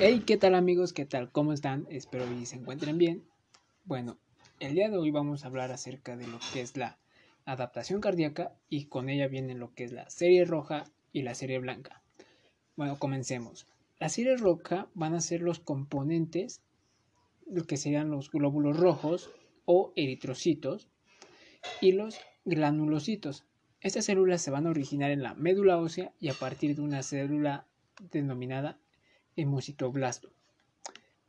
Hey, 0.00 0.22
¿qué 0.24 0.36
tal 0.36 0.54
amigos? 0.54 0.92
¿Qué 0.92 1.06
tal? 1.06 1.32
¿Cómo 1.32 1.52
están? 1.52 1.84
Espero 1.90 2.24
que 2.28 2.46
se 2.46 2.54
encuentren 2.54 2.98
bien. 2.98 3.24
Bueno, 3.84 4.16
el 4.60 4.74
día 4.74 4.88
de 4.88 4.96
hoy 4.96 5.10
vamos 5.10 5.42
a 5.42 5.48
hablar 5.48 5.72
acerca 5.72 6.16
de 6.16 6.28
lo 6.28 6.38
que 6.52 6.60
es 6.60 6.76
la 6.76 7.00
adaptación 7.46 8.00
cardíaca 8.00 8.54
y 8.68 8.84
con 8.84 9.08
ella 9.08 9.26
viene 9.26 9.56
lo 9.56 9.74
que 9.74 9.82
es 9.82 9.90
la 9.90 10.08
serie 10.08 10.44
roja 10.44 10.84
y 11.12 11.22
la 11.22 11.34
serie 11.34 11.58
blanca. 11.58 12.00
Bueno, 12.76 12.96
comencemos. 13.00 13.66
La 13.98 14.08
serie 14.08 14.36
roja 14.36 14.86
van 14.94 15.16
a 15.16 15.20
ser 15.20 15.42
los 15.42 15.58
componentes, 15.58 16.62
lo 17.50 17.64
que 17.64 17.76
serían 17.76 18.08
los 18.08 18.30
glóbulos 18.30 18.78
rojos 18.78 19.32
o 19.64 19.92
eritrocitos 19.96 20.86
y 21.80 21.90
los 21.90 22.20
granulocitos. 22.44 23.46
Estas 23.80 24.04
células 24.04 24.42
se 24.42 24.52
van 24.52 24.68
a 24.68 24.70
originar 24.70 25.10
en 25.10 25.24
la 25.24 25.34
médula 25.34 25.76
ósea 25.76 26.12
y 26.20 26.28
a 26.28 26.34
partir 26.34 26.76
de 26.76 26.82
una 26.82 27.02
célula 27.02 27.66
denominada 28.12 28.78
hemocitoblasto. 29.38 30.30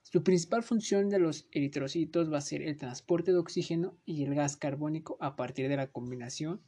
Su 0.02 0.24
principal 0.24 0.64
función 0.64 1.10
de 1.10 1.20
los 1.20 1.48
eritrocitos 1.52 2.34
va 2.34 2.40
a 2.40 2.42
ser 2.42 2.64
el 2.64 2.78
transporte 2.78 3.32
de 3.32 3.38
oxígeno 3.38 3.96
y 4.06 4.24
el 4.24 4.34
gas 4.34 4.58
carbónico 4.58 5.18
a 5.22 5.36
partir 5.36 5.70
de 5.70 5.78
la 5.78 5.88
combinación, 5.88 6.62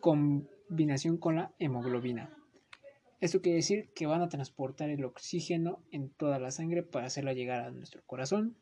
combinación 0.00 1.16
con 1.16 1.36
la 1.36 1.54
hemoglobina. 1.58 2.36
Esto 3.20 3.40
quiere 3.40 3.56
decir 3.56 3.88
que 3.94 4.06
van 4.06 4.20
a 4.20 4.28
transportar 4.28 4.90
el 4.90 5.04
oxígeno 5.04 5.82
en 5.90 6.10
toda 6.10 6.38
la 6.38 6.50
sangre 6.50 6.82
para 6.82 7.06
hacerla 7.06 7.32
llegar 7.32 7.64
a 7.64 7.70
nuestro 7.70 8.02
corazón 8.04 8.54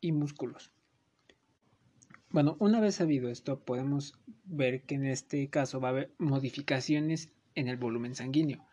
y 0.00 0.10
músculos. 0.10 0.72
Bueno, 2.30 2.56
una 2.58 2.80
vez 2.80 2.96
sabido 2.96 3.30
esto, 3.30 3.60
podemos 3.60 4.18
ver 4.44 4.82
que 4.82 4.96
en 4.96 5.06
este 5.06 5.48
caso 5.48 5.80
va 5.80 5.88
a 5.88 5.90
haber 5.92 6.12
modificaciones 6.18 7.32
en 7.54 7.68
el 7.68 7.76
volumen 7.76 8.16
sanguíneo. 8.16 8.66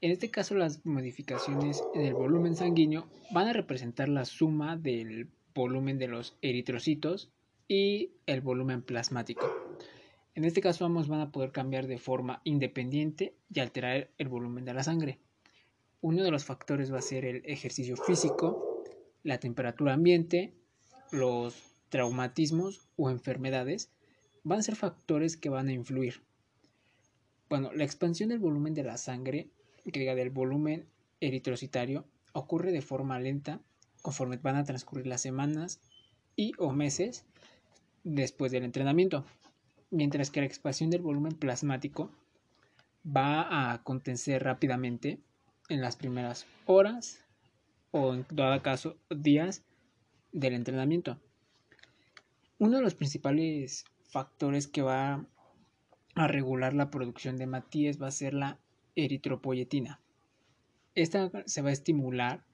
En 0.00 0.10
este 0.10 0.30
caso, 0.30 0.54
las 0.54 0.84
modificaciones 0.84 1.82
en 1.94 2.02
el 2.02 2.14
volumen 2.14 2.56
sanguíneo 2.56 3.06
van 3.32 3.48
a 3.48 3.52
representar 3.52 4.08
la 4.08 4.24
suma 4.24 4.76
del 4.76 5.28
volumen 5.54 5.98
de 5.98 6.08
los 6.08 6.36
eritrocitos 6.42 7.30
y 7.68 8.12
el 8.26 8.40
volumen 8.40 8.82
plasmático. 8.82 9.50
En 10.34 10.44
este 10.44 10.60
caso, 10.60 10.84
ambos 10.84 11.08
van 11.08 11.20
a 11.20 11.30
poder 11.30 11.52
cambiar 11.52 11.86
de 11.86 11.98
forma 11.98 12.40
independiente 12.44 13.34
y 13.52 13.60
alterar 13.60 14.10
el 14.18 14.28
volumen 14.28 14.64
de 14.64 14.74
la 14.74 14.82
sangre. 14.82 15.20
Uno 16.00 16.22
de 16.22 16.30
los 16.30 16.44
factores 16.44 16.92
va 16.92 16.98
a 16.98 17.02
ser 17.02 17.24
el 17.24 17.42
ejercicio 17.46 17.96
físico, 17.96 18.82
la 19.22 19.38
temperatura 19.38 19.94
ambiente, 19.94 20.52
los 21.12 21.74
traumatismos 21.88 22.88
o 22.96 23.08
enfermedades 23.08 23.90
van 24.42 24.58
a 24.58 24.62
ser 24.62 24.76
factores 24.76 25.36
que 25.36 25.48
van 25.48 25.68
a 25.68 25.72
influir. 25.72 26.22
Bueno, 27.48 27.72
la 27.72 27.84
expansión 27.84 28.28
del 28.28 28.40
volumen 28.40 28.74
de 28.74 28.82
la 28.82 28.98
sangre, 28.98 29.48
diga 29.84 30.14
del 30.14 30.30
volumen 30.30 30.86
eritrocitario, 31.20 32.06
ocurre 32.32 32.72
de 32.72 32.82
forma 32.82 33.18
lenta 33.18 33.60
conforme 34.02 34.36
van 34.36 34.56
a 34.56 34.64
transcurrir 34.64 35.06
las 35.06 35.22
semanas 35.22 35.80
y 36.36 36.52
o 36.58 36.72
meses 36.72 37.24
después 38.02 38.52
del 38.52 38.64
entrenamiento, 38.64 39.24
mientras 39.90 40.30
que 40.30 40.40
la 40.40 40.46
expansión 40.46 40.90
del 40.90 41.02
volumen 41.02 41.34
plasmático 41.34 42.10
va 43.04 43.42
a 43.42 43.72
acontecer 43.72 44.42
rápidamente 44.42 45.20
en 45.68 45.80
las 45.80 45.96
primeras 45.96 46.46
horas 46.66 47.20
o 47.90 48.14
en 48.14 48.24
todo 48.24 48.62
caso 48.62 48.96
días 49.08 49.62
del 50.32 50.54
entrenamiento. 50.54 51.18
Uno 52.58 52.78
de 52.78 52.82
los 52.82 52.94
principales 52.94 53.84
factores 54.02 54.66
que 54.66 54.82
va 54.82 55.24
a 56.14 56.28
regular 56.28 56.74
la 56.74 56.90
producción 56.90 57.36
de 57.36 57.46
matíes 57.46 58.00
va 58.00 58.08
a 58.08 58.12
ser 58.12 58.34
la 58.34 58.58
eritropoyetina. 58.96 60.00
Esta 60.94 61.30
se 61.46 61.62
va 61.62 61.70
a 61.70 61.72
estimular 61.72 62.44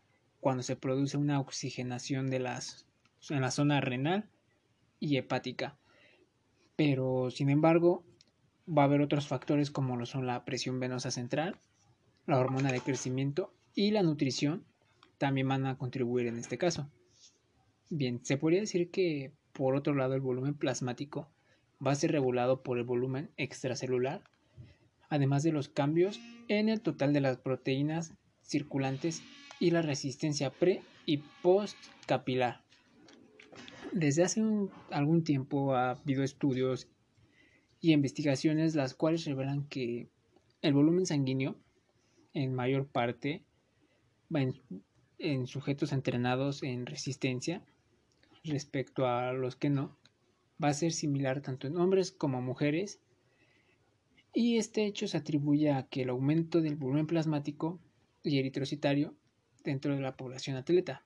cuando 0.41 0.63
se 0.63 0.77
produce 0.77 1.17
una 1.17 1.41
oxigenación 1.41 2.29
de 2.29 2.39
las, 2.39 2.87
en 3.29 3.43
la 3.43 3.51
zona 3.51 3.81
renal 3.81 4.29
y 4.99 5.17
hepática. 5.17 5.77
Pero, 6.77 7.31
sin 7.31 7.51
embargo, 7.51 8.05
va 8.67 8.83
a 8.83 8.85
haber 8.87 9.03
otros 9.03 9.27
factores 9.27 9.71
como 9.71 9.97
lo 9.97 10.07
son 10.07 10.27
la 10.27 10.45
presión 10.45 10.81
venosa 10.81 11.11
central, 11.11 11.59
la 12.27 12.39
hormona 12.39 12.73
de 12.73 12.81
crecimiento 12.81 13.53
y 13.75 13.91
la 13.91 14.03
nutrición 14.03 14.65
también 15.19 15.49
van 15.49 15.67
a 15.67 15.77
contribuir 15.77 16.27
en 16.27 16.39
este 16.39 16.57
caso. 16.57 16.91
Bien, 17.91 18.25
se 18.25 18.39
podría 18.39 18.61
decir 18.61 18.91
que 18.91 19.33
por 19.53 19.75
otro 19.75 19.95
lado, 19.95 20.15
el 20.15 20.21
volumen 20.21 20.55
plasmático 20.55 21.29
va 21.85 21.93
a 21.93 21.97
ser 21.97 22.13
regulado 22.13 22.63
por 22.63 22.79
el 22.79 22.85
volumen 22.85 23.31
extracelular, 23.37 24.23
además 25.11 25.43
de 25.43 25.53
los 25.53 25.69
cambios 25.69 26.21
en 26.49 26.69
el 26.69 26.81
total 26.81 27.13
de 27.13 27.21
las 27.21 27.37
proteínas 27.37 28.15
circulantes 28.43 29.23
y 29.59 29.73
la 29.73 29.83
resistencia 29.83 30.51
pre 30.51 30.83
y 31.05 31.19
post 31.43 31.77
capilar. 32.07 32.63
Desde 33.93 34.23
hace 34.23 34.43
algún 34.91 35.25
tiempo 35.25 35.75
ha 35.75 35.91
habido 35.91 36.23
estudios 36.23 36.89
y 37.81 37.93
investigaciones 37.93 38.75
las 38.75 38.95
cuales 38.95 39.25
revelan 39.25 39.67
que 39.69 40.09
el 40.63 40.73
volumen 40.75 41.07
sanguíneo 41.07 41.57
en 42.33 42.55
mayor 42.55 42.87
parte 42.87 43.43
va 44.35 44.41
en 45.19 45.47
sujetos 45.47 45.93
entrenados 45.93 46.63
en 46.63 46.87
resistencia 46.87 47.63
respecto 48.45 49.07
a 49.07 49.33
los 49.33 49.57
que 49.57 49.71
no, 49.71 49.97
va 50.63 50.69
a 50.69 50.75
ser 50.75 50.93
similar 50.93 51.41
tanto 51.41 51.67
en 51.67 51.77
hombres 51.77 52.13
como 52.13 52.41
mujeres 52.41 53.01
y 54.33 54.59
este 54.59 54.87
hecho 54.87 55.09
se 55.09 55.17
atribuye 55.17 55.73
a 55.73 55.85
que 55.85 56.03
el 56.03 56.11
aumento 56.11 56.61
del 56.61 56.77
volumen 56.77 57.07
plasmático 57.07 57.81
y 58.23 58.39
eritrocitario 58.39 59.15
dentro 59.65 59.95
de 59.95 60.01
la 60.01 60.17
población 60.17 60.57
atleta, 60.57 61.03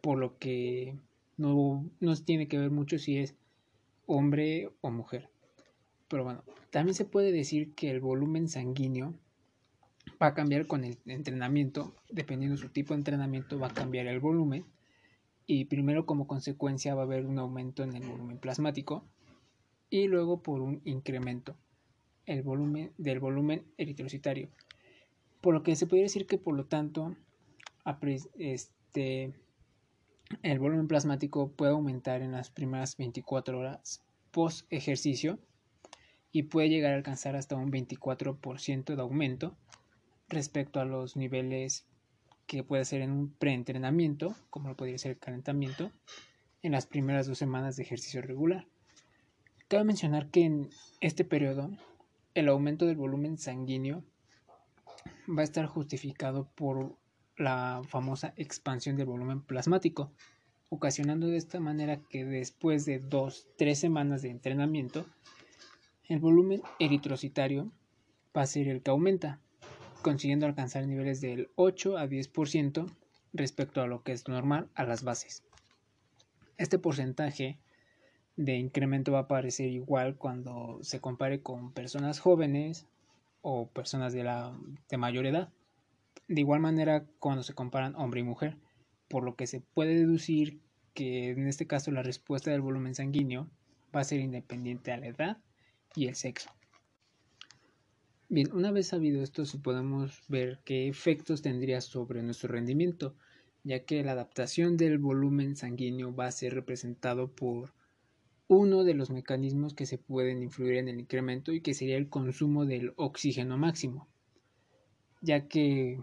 por 0.00 0.18
lo 0.18 0.38
que 0.38 0.96
no, 1.36 1.84
no 2.00 2.16
tiene 2.16 2.48
que 2.48 2.58
ver 2.58 2.70
mucho 2.70 2.98
si 2.98 3.18
es 3.18 3.34
hombre 4.06 4.70
o 4.80 4.90
mujer. 4.90 5.28
Pero 6.08 6.24
bueno, 6.24 6.42
también 6.70 6.94
se 6.94 7.04
puede 7.04 7.32
decir 7.32 7.74
que 7.74 7.90
el 7.90 8.00
volumen 8.00 8.48
sanguíneo 8.48 9.14
va 10.20 10.28
a 10.28 10.34
cambiar 10.34 10.66
con 10.66 10.84
el 10.84 10.96
entrenamiento, 11.06 11.94
dependiendo 12.08 12.56
de 12.56 12.62
su 12.62 12.70
tipo 12.70 12.94
de 12.94 13.00
entrenamiento 13.00 13.58
va 13.58 13.68
a 13.68 13.74
cambiar 13.74 14.06
el 14.06 14.20
volumen 14.20 14.64
y 15.46 15.66
primero 15.66 16.06
como 16.06 16.26
consecuencia 16.26 16.94
va 16.94 17.02
a 17.02 17.04
haber 17.04 17.26
un 17.26 17.38
aumento 17.38 17.82
en 17.82 17.94
el 17.94 18.08
volumen 18.08 18.38
plasmático 18.38 19.04
y 19.90 20.06
luego 20.06 20.42
por 20.42 20.60
un 20.62 20.80
incremento 20.84 21.56
el 22.28 22.42
volumen 22.42 22.92
del 22.98 23.18
volumen 23.18 23.64
eritrocitario. 23.78 24.50
Por 25.40 25.54
lo 25.54 25.62
que 25.62 25.76
se 25.76 25.86
puede 25.86 26.02
decir 26.02 26.26
que 26.26 26.38
por 26.38 26.54
lo 26.54 26.66
tanto 26.66 27.16
este, 28.38 29.32
el 30.42 30.58
volumen 30.58 30.88
plasmático 30.88 31.50
puede 31.50 31.72
aumentar 31.72 32.20
en 32.22 32.32
las 32.32 32.50
primeras 32.50 32.96
24 32.96 33.58
horas 33.58 34.04
post 34.30 34.66
ejercicio 34.70 35.38
y 36.30 36.44
puede 36.44 36.68
llegar 36.68 36.92
a 36.92 36.96
alcanzar 36.96 37.34
hasta 37.34 37.56
un 37.56 37.72
24% 37.72 38.94
de 38.94 39.00
aumento 39.00 39.56
respecto 40.28 40.80
a 40.80 40.84
los 40.84 41.16
niveles 41.16 41.86
que 42.46 42.62
puede 42.62 42.84
ser 42.84 43.00
en 43.00 43.12
un 43.12 43.32
preentrenamiento, 43.32 44.34
como 44.50 44.68
lo 44.68 44.76
podría 44.76 44.98
ser 44.98 45.12
el 45.12 45.18
calentamiento, 45.18 45.90
en 46.62 46.72
las 46.72 46.86
primeras 46.86 47.26
dos 47.26 47.38
semanas 47.38 47.76
de 47.76 47.84
ejercicio 47.84 48.20
regular. 48.20 48.66
Cabe 49.68 49.84
mencionar 49.84 50.30
que 50.30 50.44
en 50.44 50.70
este 51.00 51.24
periodo 51.24 51.70
el 52.38 52.48
aumento 52.48 52.86
del 52.86 52.96
volumen 52.96 53.36
sanguíneo 53.36 54.04
va 55.28 55.40
a 55.40 55.44
estar 55.44 55.66
justificado 55.66 56.48
por 56.54 56.96
la 57.36 57.82
famosa 57.88 58.32
expansión 58.36 58.96
del 58.96 59.06
volumen 59.06 59.42
plasmático, 59.42 60.12
ocasionando 60.68 61.26
de 61.26 61.36
esta 61.36 61.58
manera 61.58 62.00
que 62.08 62.24
después 62.24 62.84
de 62.84 63.00
dos, 63.00 63.48
tres 63.56 63.80
semanas 63.80 64.22
de 64.22 64.30
entrenamiento, 64.30 65.04
el 66.04 66.20
volumen 66.20 66.62
eritrocitario 66.78 67.72
va 68.36 68.42
a 68.42 68.46
ser 68.46 68.68
el 68.68 68.82
que 68.82 68.90
aumenta, 68.90 69.40
consiguiendo 70.02 70.46
alcanzar 70.46 70.86
niveles 70.86 71.20
del 71.20 71.50
8 71.56 71.98
a 71.98 72.06
10% 72.06 72.86
respecto 73.32 73.82
a 73.82 73.86
lo 73.86 74.02
que 74.02 74.12
es 74.12 74.28
normal 74.28 74.68
a 74.74 74.84
las 74.84 75.02
bases. 75.02 75.42
Este 76.56 76.78
porcentaje 76.78 77.58
de 78.38 78.56
incremento 78.56 79.10
va 79.10 79.18
a 79.20 79.28
parecer 79.28 79.68
igual 79.68 80.16
cuando 80.16 80.78
se 80.82 81.00
compare 81.00 81.42
con 81.42 81.72
personas 81.72 82.20
jóvenes 82.20 82.86
o 83.42 83.68
personas 83.68 84.12
de, 84.12 84.22
la, 84.22 84.56
de 84.88 84.96
mayor 84.96 85.26
edad. 85.26 85.52
De 86.28 86.40
igual 86.40 86.60
manera 86.60 87.04
cuando 87.18 87.42
se 87.42 87.54
comparan 87.54 87.96
hombre 87.96 88.20
y 88.20 88.22
mujer, 88.22 88.56
por 89.08 89.24
lo 89.24 89.34
que 89.34 89.48
se 89.48 89.60
puede 89.60 89.96
deducir 89.96 90.60
que 90.94 91.30
en 91.30 91.48
este 91.48 91.66
caso 91.66 91.90
la 91.90 92.04
respuesta 92.04 92.52
del 92.52 92.60
volumen 92.60 92.94
sanguíneo 92.94 93.50
va 93.94 94.02
a 94.02 94.04
ser 94.04 94.20
independiente 94.20 94.92
a 94.92 94.98
la 94.98 95.08
edad 95.08 95.38
y 95.96 96.06
el 96.06 96.14
sexo. 96.14 96.48
Bien, 98.28 98.52
una 98.52 98.70
vez 98.70 98.86
sabido 98.86 99.20
esto, 99.20 99.42
podemos 99.64 100.22
ver 100.28 100.60
qué 100.64 100.86
efectos 100.86 101.42
tendría 101.42 101.80
sobre 101.80 102.22
nuestro 102.22 102.52
rendimiento, 102.52 103.16
ya 103.64 103.84
que 103.84 104.04
la 104.04 104.12
adaptación 104.12 104.76
del 104.76 104.98
volumen 104.98 105.56
sanguíneo 105.56 106.14
va 106.14 106.26
a 106.26 106.32
ser 106.32 106.54
representado 106.54 107.32
por 107.32 107.72
uno 108.48 108.82
de 108.82 108.94
los 108.94 109.10
mecanismos 109.10 109.74
que 109.74 109.86
se 109.86 109.98
pueden 109.98 110.42
influir 110.42 110.76
en 110.76 110.88
el 110.88 110.98
incremento 110.98 111.52
y 111.52 111.60
que 111.60 111.74
sería 111.74 111.98
el 111.98 112.08
consumo 112.08 112.64
del 112.64 112.94
oxígeno 112.96 113.58
máximo, 113.58 114.08
ya 115.20 115.46
que 115.48 116.02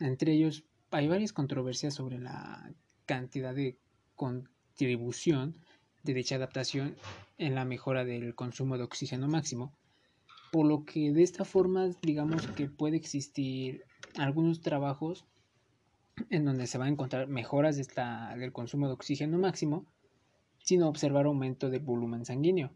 entre 0.00 0.32
ellos 0.32 0.64
hay 0.90 1.06
varias 1.06 1.32
controversias 1.32 1.94
sobre 1.94 2.18
la 2.18 2.72
cantidad 3.06 3.54
de 3.54 3.78
contribución 4.16 5.56
de 6.02 6.14
dicha 6.14 6.34
adaptación 6.34 6.96
en 7.38 7.54
la 7.54 7.64
mejora 7.64 8.04
del 8.04 8.34
consumo 8.34 8.76
de 8.76 8.84
oxígeno 8.84 9.28
máximo, 9.28 9.72
por 10.50 10.66
lo 10.66 10.84
que 10.84 11.12
de 11.12 11.22
esta 11.22 11.44
forma 11.44 11.90
digamos 12.02 12.48
que 12.48 12.68
puede 12.68 12.96
existir 12.96 13.84
algunos 14.16 14.60
trabajos 14.60 15.24
en 16.30 16.44
donde 16.44 16.66
se 16.66 16.78
van 16.78 16.88
a 16.88 16.92
encontrar 16.92 17.28
mejoras 17.28 17.76
de 17.76 17.82
esta, 17.82 18.34
del 18.36 18.52
consumo 18.52 18.88
de 18.88 18.94
oxígeno 18.94 19.38
máximo 19.38 19.86
sin 20.62 20.82
observar 20.82 21.26
aumento 21.26 21.70
del 21.70 21.80
volumen 21.80 22.24
sanguíneo. 22.24 22.70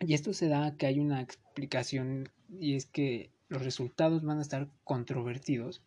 Y 0.00 0.14
esto 0.14 0.32
se 0.32 0.48
da 0.48 0.66
a 0.66 0.76
que 0.76 0.86
hay 0.86 1.00
una 1.00 1.20
explicación 1.20 2.28
y 2.60 2.74
es 2.74 2.86
que 2.86 3.30
los 3.48 3.64
resultados 3.64 4.24
van 4.24 4.38
a 4.38 4.42
estar 4.42 4.68
controvertidos 4.84 5.82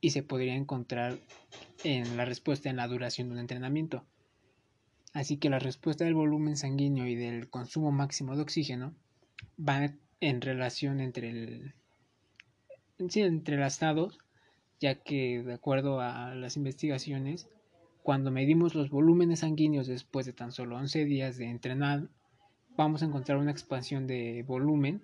y 0.00 0.10
se 0.10 0.22
podría 0.22 0.54
encontrar 0.54 1.18
en 1.84 2.16
la 2.16 2.24
respuesta 2.24 2.70
en 2.70 2.76
la 2.76 2.88
duración 2.88 3.28
de 3.28 3.34
un 3.34 3.40
entrenamiento. 3.40 4.04
Así 5.12 5.38
que 5.38 5.48
la 5.48 5.58
respuesta 5.58 6.04
del 6.04 6.14
volumen 6.14 6.56
sanguíneo 6.56 7.06
y 7.06 7.14
del 7.14 7.48
consumo 7.48 7.92
máximo 7.92 8.36
de 8.36 8.42
oxígeno 8.42 8.94
van 9.56 9.98
en 10.20 10.40
relación 10.40 11.00
entre 11.00 11.30
el 11.30 11.74
sí, 13.08 13.22
ya 14.78 15.02
que 15.02 15.42
de 15.42 15.54
acuerdo 15.54 16.00
a 16.00 16.34
las 16.34 16.56
investigaciones, 16.56 17.48
cuando 18.06 18.30
medimos 18.30 18.76
los 18.76 18.88
volúmenes 18.88 19.40
sanguíneos 19.40 19.88
después 19.88 20.26
de 20.26 20.32
tan 20.32 20.52
solo 20.52 20.76
11 20.76 21.06
días 21.06 21.38
de 21.38 21.46
entrenar, 21.50 22.08
vamos 22.76 23.02
a 23.02 23.06
encontrar 23.06 23.36
una 23.36 23.50
expansión 23.50 24.06
de 24.06 24.44
volumen 24.46 25.02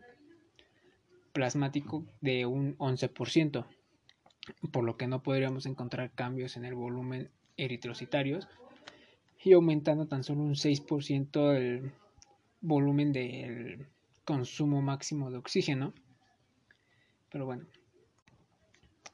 plasmático 1.33 2.07
de 2.21 2.47
un 2.47 2.79
11%, 2.79 3.67
por 4.71 4.85
lo 4.85 4.97
que 4.97 5.09
no 5.09 5.21
podríamos 5.21 5.67
encontrar 5.67 6.13
cambios 6.13 6.57
en 6.57 6.65
el 6.65 6.77
volumen 6.77 7.29
eritrocitarios 7.57 8.47
y 9.43 9.53
aumentando 9.55 10.07
tan 10.07 10.23
solo 10.23 10.43
un 10.43 10.55
6% 10.55 11.57
el 11.57 11.91
volumen 12.61 13.13
del 13.13 13.89
consumo 14.25 14.81
máximo 14.81 15.33
de 15.33 15.39
oxígeno. 15.39 15.93
Pero 17.33 17.47
bueno, 17.47 17.65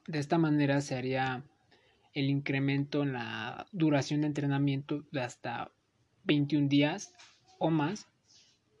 de 0.05 0.19
esta 0.19 0.37
manera 0.37 0.79
se 0.81 0.93
haría 0.93 1.43
el 2.13 2.29
incremento 2.29 3.03
en 3.03 3.13
la 3.13 3.67
duración 3.71 4.21
de 4.21 4.27
entrenamiento 4.27 5.05
de 5.11 5.21
hasta 5.21 5.71
21 6.23 6.67
días 6.67 7.13
o 7.59 7.69
más, 7.69 8.07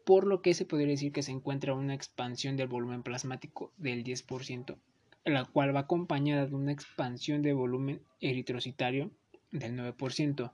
por 0.05 0.25
lo 0.25 0.41
que 0.41 0.53
se 0.53 0.65
podría 0.65 0.89
decir 0.89 1.11
que 1.11 1.23
se 1.23 1.31
encuentra 1.31 1.73
una 1.73 1.93
expansión 1.93 2.57
del 2.57 2.67
volumen 2.67 3.03
plasmático 3.03 3.73
del 3.77 4.03
10%, 4.03 4.77
la 5.25 5.45
cual 5.45 5.75
va 5.75 5.81
acompañada 5.81 6.47
de 6.47 6.55
una 6.55 6.71
expansión 6.71 7.41
de 7.41 7.53
volumen 7.53 8.01
eritrocitario 8.19 9.11
del 9.51 9.77
9%. 9.77 10.51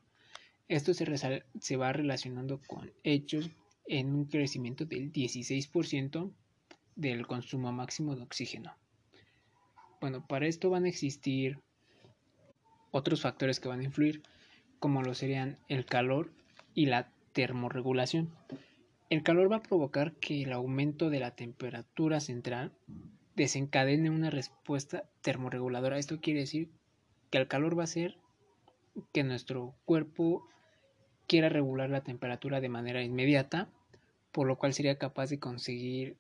Esto 0.68 0.94
se, 0.94 1.44
se 1.60 1.78
va 1.78 1.94
relacionando 1.94 2.60
con 2.68 2.92
hechos 3.04 3.52
en 3.88 4.14
un 4.14 4.26
crecimiento 4.26 4.86
del 4.86 5.12
16% 5.12 6.32
del 6.96 7.28
consumo 7.28 7.72
máximo 7.72 8.16
de 8.16 8.24
oxígeno. 8.24 8.76
Bueno, 10.02 10.26
para 10.28 10.48
esto 10.48 10.70
van 10.70 10.86
a 10.86 10.90
existir 10.90 11.60
otros 12.96 13.22
factores 13.22 13.60
que 13.60 13.68
van 13.68 13.82
a 13.82 13.84
influir, 13.84 14.22
como 14.80 15.02
lo 15.02 15.14
serían 15.16 15.58
el 15.68 15.86
calor 15.86 16.32
y 16.74 16.86
la 16.86 17.10
termorregulación. 17.34 18.30
El 19.10 19.22
calor 19.22 19.52
va 19.52 19.58
a 19.58 19.64
provocar 19.64 20.14
que 20.14 20.44
el 20.44 20.54
aumento 20.54 21.10
de 21.10 21.20
la 21.20 21.32
temperatura 21.32 22.22
central 22.22 22.72
desencadene 23.36 24.10
una 24.10 24.30
respuesta 24.30 25.04
termorreguladora. 25.22 25.98
Esto 25.98 26.22
quiere 26.22 26.40
decir 26.40 26.70
que 27.32 27.38
el 27.38 27.50
calor 27.50 27.78
va 27.78 27.84
a 27.84 27.88
ser 27.88 28.18
que 29.12 29.26
nuestro 29.26 29.76
cuerpo 29.84 30.48
quiera 31.28 31.50
regular 31.50 31.90
la 31.90 32.02
temperatura 32.02 32.62
de 32.62 32.70
manera 32.70 33.04
inmediata, 33.04 33.68
por 34.32 34.48
lo 34.48 34.58
cual 34.58 34.74
sería 34.74 34.98
capaz 34.98 35.30
de 35.30 35.40
conseguir 35.40 36.16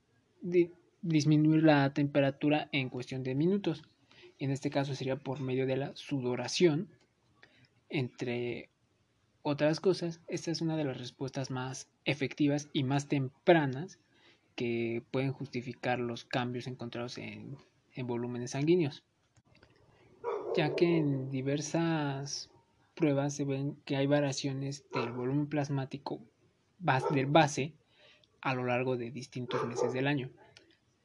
disminuir 1.02 1.64
la 1.64 1.94
temperatura 1.94 2.68
en 2.74 2.90
cuestión 2.90 3.24
de 3.24 3.34
minutos. 3.34 3.82
En 4.40 4.52
este 4.52 4.70
caso 4.70 4.96
sería 4.96 5.16
por 5.16 5.40
medio 5.40 5.66
de 5.66 5.78
la 5.78 5.96
sudoración. 5.96 6.90
Entre 7.90 8.70
otras 9.42 9.80
cosas, 9.80 10.22
esta 10.28 10.52
es 10.52 10.62
una 10.62 10.76
de 10.76 10.84
las 10.84 10.98
respuestas 10.98 11.52
más 11.52 11.88
efectivas 12.04 12.70
y 12.74 12.84
más 12.84 13.08
tempranas 13.08 14.00
que 14.56 15.04
pueden 15.12 15.34
justificar 15.34 16.00
los 16.00 16.26
cambios 16.26 16.68
encontrados 16.68 17.18
en, 17.18 17.58
en 17.94 18.08
volúmenes 18.08 18.52
sanguíneos, 18.52 19.04
ya 20.56 20.76
que 20.76 20.98
en 20.98 21.30
diversas 21.30 22.50
pruebas 22.96 23.36
se 23.36 23.44
ven 23.44 23.76
que 23.86 23.98
hay 23.98 24.08
variaciones 24.08 24.86
del 24.94 25.12
volumen 25.12 25.48
plasmático 25.48 26.22
del 27.12 27.26
base 27.26 27.74
a 28.42 28.54
lo 28.54 28.66
largo 28.66 28.98
de 28.98 29.12
distintos 29.12 29.66
meses 29.68 29.94
del 29.94 30.08
año. 30.08 30.30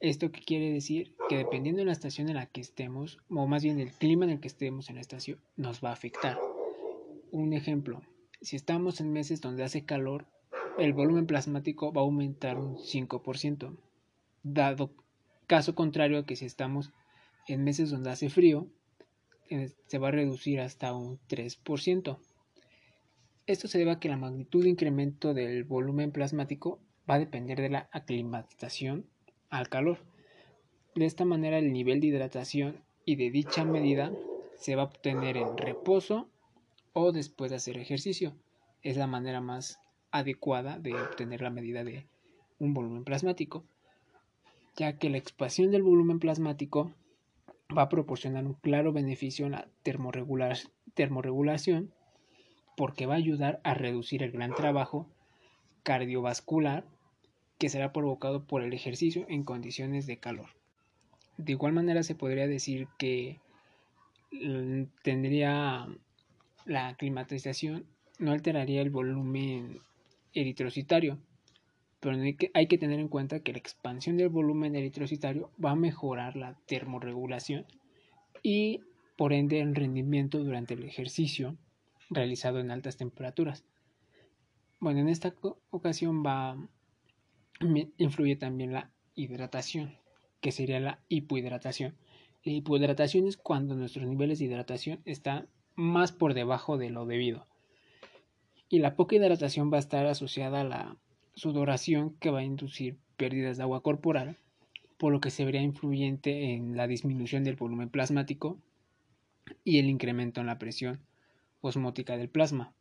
¿Esto 0.01 0.31
quiere 0.31 0.71
decir? 0.71 1.13
Que 1.29 1.37
dependiendo 1.37 1.79
de 1.79 1.85
la 1.85 1.91
estación 1.91 2.27
en 2.27 2.35
la 2.35 2.47
que 2.47 2.59
estemos, 2.59 3.19
o 3.29 3.45
más 3.45 3.63
bien 3.63 3.79
el 3.79 3.91
clima 3.91 4.25
en 4.25 4.31
el 4.31 4.39
que 4.39 4.47
estemos 4.47 4.89
en 4.89 4.95
la 4.95 5.01
estación, 5.01 5.39
nos 5.57 5.83
va 5.83 5.89
a 5.89 5.93
afectar. 5.93 6.39
Un 7.29 7.53
ejemplo, 7.53 8.01
si 8.41 8.55
estamos 8.55 8.99
en 8.99 9.13
meses 9.13 9.41
donde 9.41 9.63
hace 9.63 9.85
calor, 9.85 10.25
el 10.79 10.93
volumen 10.93 11.27
plasmático 11.27 11.93
va 11.93 12.01
a 12.01 12.05
aumentar 12.05 12.57
un 12.57 12.77
5%, 12.77 13.77
dado 14.41 14.91
caso 15.45 15.75
contrario 15.75 16.17
a 16.17 16.25
que 16.25 16.35
si 16.35 16.45
estamos 16.45 16.91
en 17.47 17.63
meses 17.63 17.91
donde 17.91 18.09
hace 18.09 18.29
frío, 18.29 18.67
se 19.85 19.97
va 19.99 20.07
a 20.07 20.11
reducir 20.11 20.61
hasta 20.61 20.95
un 20.95 21.19
3%. 21.29 22.17
Esto 23.45 23.67
se 23.67 23.77
debe 23.77 23.91
a 23.91 23.99
que 23.99 24.09
la 24.09 24.17
magnitud 24.17 24.63
de 24.63 24.69
incremento 24.69 25.35
del 25.35 25.63
volumen 25.63 26.11
plasmático 26.11 26.79
va 27.07 27.15
a 27.15 27.19
depender 27.19 27.61
de 27.61 27.69
la 27.69 27.89
aclimatización 27.91 29.10
al 29.51 29.69
calor. 29.69 29.99
De 30.95 31.05
esta 31.05 31.25
manera 31.25 31.59
el 31.59 31.71
nivel 31.71 32.01
de 32.01 32.07
hidratación 32.07 32.83
y 33.05 33.17
de 33.17 33.29
dicha 33.29 33.63
medida 33.63 34.11
se 34.55 34.75
va 34.75 34.83
a 34.83 34.85
obtener 34.85 35.37
en 35.37 35.57
reposo 35.57 36.27
o 36.93 37.11
después 37.11 37.51
de 37.51 37.57
hacer 37.57 37.77
ejercicio. 37.77 38.33
Es 38.81 38.97
la 38.97 39.07
manera 39.07 39.41
más 39.41 39.79
adecuada 40.09 40.79
de 40.79 40.95
obtener 40.95 41.41
la 41.41 41.51
medida 41.51 41.83
de 41.83 42.07
un 42.59 42.73
volumen 42.73 43.03
plasmático, 43.03 43.63
ya 44.75 44.97
que 44.97 45.09
la 45.09 45.17
expansión 45.17 45.71
del 45.71 45.83
volumen 45.83 46.19
plasmático 46.19 46.93
va 47.75 47.83
a 47.83 47.89
proporcionar 47.89 48.45
un 48.45 48.53
claro 48.53 48.91
beneficio 48.91 49.45
en 49.45 49.53
la 49.53 49.67
termorregulación 49.83 51.93
porque 52.75 53.05
va 53.05 53.15
a 53.15 53.17
ayudar 53.17 53.61
a 53.63 53.73
reducir 53.73 54.23
el 54.23 54.31
gran 54.31 54.53
trabajo 54.53 55.07
cardiovascular 55.83 56.85
que 57.61 57.69
será 57.69 57.93
provocado 57.93 58.43
por 58.43 58.63
el 58.63 58.73
ejercicio 58.73 59.27
en 59.29 59.43
condiciones 59.43 60.07
de 60.07 60.17
calor. 60.17 60.49
De 61.37 61.51
igual 61.51 61.73
manera 61.73 62.01
se 62.01 62.15
podría 62.15 62.47
decir 62.47 62.87
que 62.97 63.37
mm, 64.31 64.85
tendría 65.03 65.87
la 66.65 66.95
climatización 66.95 67.85
no 68.17 68.31
alteraría 68.31 68.81
el 68.81 68.89
volumen 68.89 69.77
eritrocitario, 70.33 71.19
pero 71.99 72.19
hay 72.19 72.33
que, 72.33 72.49
hay 72.55 72.65
que 72.65 72.79
tener 72.79 72.99
en 72.99 73.09
cuenta 73.09 73.41
que 73.41 73.51
la 73.51 73.59
expansión 73.59 74.17
del 74.17 74.29
volumen 74.29 74.75
eritrocitario 74.75 75.51
va 75.63 75.71
a 75.71 75.75
mejorar 75.75 76.35
la 76.35 76.57
termorregulación 76.65 77.67
y 78.41 78.81
por 79.17 79.33
ende 79.33 79.59
el 79.59 79.75
rendimiento 79.75 80.43
durante 80.43 80.73
el 80.73 80.83
ejercicio 80.83 81.57
realizado 82.09 82.59
en 82.59 82.71
altas 82.71 82.97
temperaturas. 82.97 83.63
Bueno, 84.79 85.01
en 85.01 85.09
esta 85.09 85.35
ocasión 85.69 86.25
va 86.25 86.57
influye 87.97 88.35
también 88.35 88.73
la 88.73 88.91
hidratación, 89.15 89.95
que 90.39 90.51
sería 90.51 90.79
la 90.79 90.99
hipohidratación. 91.09 91.95
La 92.43 92.53
hipohidratación 92.53 93.27
es 93.27 93.37
cuando 93.37 93.75
nuestros 93.75 94.05
niveles 94.07 94.39
de 94.39 94.45
hidratación 94.45 95.01
están 95.05 95.47
más 95.75 96.11
por 96.11 96.33
debajo 96.33 96.77
de 96.77 96.89
lo 96.89 97.05
debido. 97.05 97.47
Y 98.69 98.79
la 98.79 98.95
poca 98.95 99.15
hidratación 99.15 99.71
va 99.71 99.77
a 99.77 99.81
estar 99.81 100.05
asociada 100.05 100.61
a 100.61 100.65
la 100.65 100.97
sudoración 101.35 102.15
que 102.19 102.31
va 102.31 102.39
a 102.39 102.43
inducir 102.43 102.97
pérdidas 103.17 103.57
de 103.57 103.63
agua 103.63 103.83
corporal, 103.83 104.37
por 104.97 105.11
lo 105.11 105.19
que 105.19 105.31
se 105.31 105.45
vería 105.45 105.61
influyente 105.61 106.53
en 106.53 106.75
la 106.77 106.87
disminución 106.87 107.43
del 107.43 107.55
volumen 107.55 107.89
plasmático 107.89 108.59
y 109.63 109.79
el 109.79 109.89
incremento 109.89 110.41
en 110.41 110.47
la 110.47 110.59
presión 110.59 110.99
osmótica 111.61 112.17
del 112.17 112.29
plasma. 112.29 112.73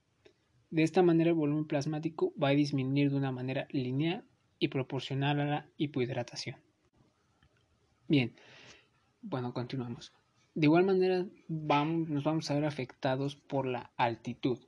De 0.70 0.82
esta 0.82 1.02
manera 1.02 1.30
el 1.30 1.36
volumen 1.36 1.66
plasmático 1.66 2.32
va 2.40 2.48
a 2.48 2.52
disminuir 2.52 3.10
de 3.10 3.16
una 3.16 3.32
manera 3.32 3.66
lineal 3.70 4.24
y 4.60 4.68
proporcional 4.68 5.40
a 5.40 5.44
la 5.44 5.66
hipohidratación. 5.76 6.56
Bien, 8.06 8.32
bueno, 9.22 9.52
continuamos. 9.52 10.12
De 10.54 10.66
igual 10.66 10.84
manera 10.84 11.26
nos 11.48 12.24
vamos 12.24 12.50
a 12.50 12.54
ver 12.54 12.64
afectados 12.64 13.34
por 13.34 13.66
la 13.66 13.90
altitud, 13.96 14.58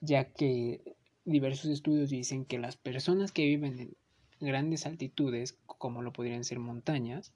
ya 0.00 0.32
que 0.32 0.96
diversos 1.24 1.70
estudios 1.70 2.10
dicen 2.10 2.44
que 2.44 2.58
las 2.58 2.76
personas 2.76 3.32
que 3.32 3.46
viven 3.46 3.78
en 3.78 3.96
grandes 4.40 4.86
altitudes, 4.86 5.58
como 5.66 6.02
lo 6.02 6.12
podrían 6.12 6.44
ser 6.44 6.58
montañas, 6.58 7.32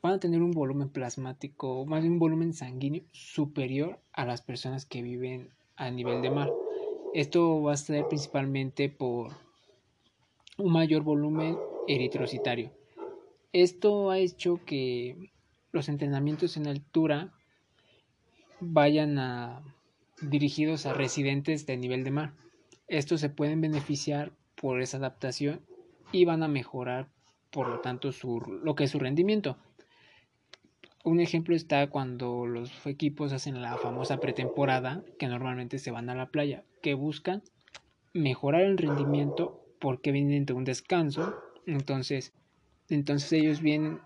van 0.00 0.14
a 0.14 0.20
tener 0.20 0.42
un 0.42 0.52
volumen 0.52 0.88
plasmático, 0.88 1.84
más 1.86 2.02
bien 2.02 2.14
un 2.14 2.18
volumen 2.18 2.54
sanguíneo 2.54 3.02
superior 3.12 4.00
a 4.12 4.24
las 4.24 4.42
personas 4.42 4.86
que 4.86 5.02
viven 5.02 5.50
a 5.76 5.90
nivel 5.90 6.22
de 6.22 6.30
mar. 6.30 6.50
Esto 7.14 7.62
va 7.62 7.72
a 7.72 7.76
ser 7.76 8.06
principalmente 8.06 8.88
por 8.88 9.47
un 10.58 10.72
mayor 10.72 11.02
volumen 11.02 11.56
eritrocitario. 11.86 12.72
Esto 13.52 14.10
ha 14.10 14.18
hecho 14.18 14.60
que 14.66 15.30
los 15.72 15.88
entrenamientos 15.88 16.56
en 16.56 16.66
altura 16.66 17.32
vayan 18.60 19.18
a, 19.18 19.62
dirigidos 20.20 20.84
a 20.84 20.92
residentes 20.92 21.64
de 21.64 21.76
nivel 21.76 22.04
de 22.04 22.10
mar. 22.10 22.34
Estos 22.88 23.20
se 23.20 23.30
pueden 23.30 23.60
beneficiar 23.60 24.32
por 24.60 24.82
esa 24.82 24.96
adaptación 24.96 25.60
y 26.10 26.24
van 26.24 26.42
a 26.42 26.48
mejorar, 26.48 27.08
por 27.50 27.68
lo 27.68 27.80
tanto, 27.80 28.12
su, 28.12 28.40
lo 28.40 28.74
que 28.74 28.84
es 28.84 28.90
su 28.90 28.98
rendimiento. 28.98 29.56
Un 31.04 31.20
ejemplo 31.20 31.54
está 31.54 31.88
cuando 31.88 32.46
los 32.46 32.84
equipos 32.86 33.32
hacen 33.32 33.62
la 33.62 33.76
famosa 33.76 34.18
pretemporada, 34.18 35.04
que 35.18 35.28
normalmente 35.28 35.78
se 35.78 35.92
van 35.92 36.10
a 36.10 36.14
la 36.16 36.26
playa, 36.26 36.64
que 36.82 36.94
buscan 36.94 37.42
mejorar 38.12 38.62
el 38.62 38.76
rendimiento 38.76 39.67
porque 39.80 40.12
vienen 40.12 40.46
de 40.46 40.52
un 40.52 40.64
descanso. 40.64 41.40
Entonces, 41.66 42.32
entonces 42.88 43.32
ellos 43.32 43.60
vienen 43.60 44.00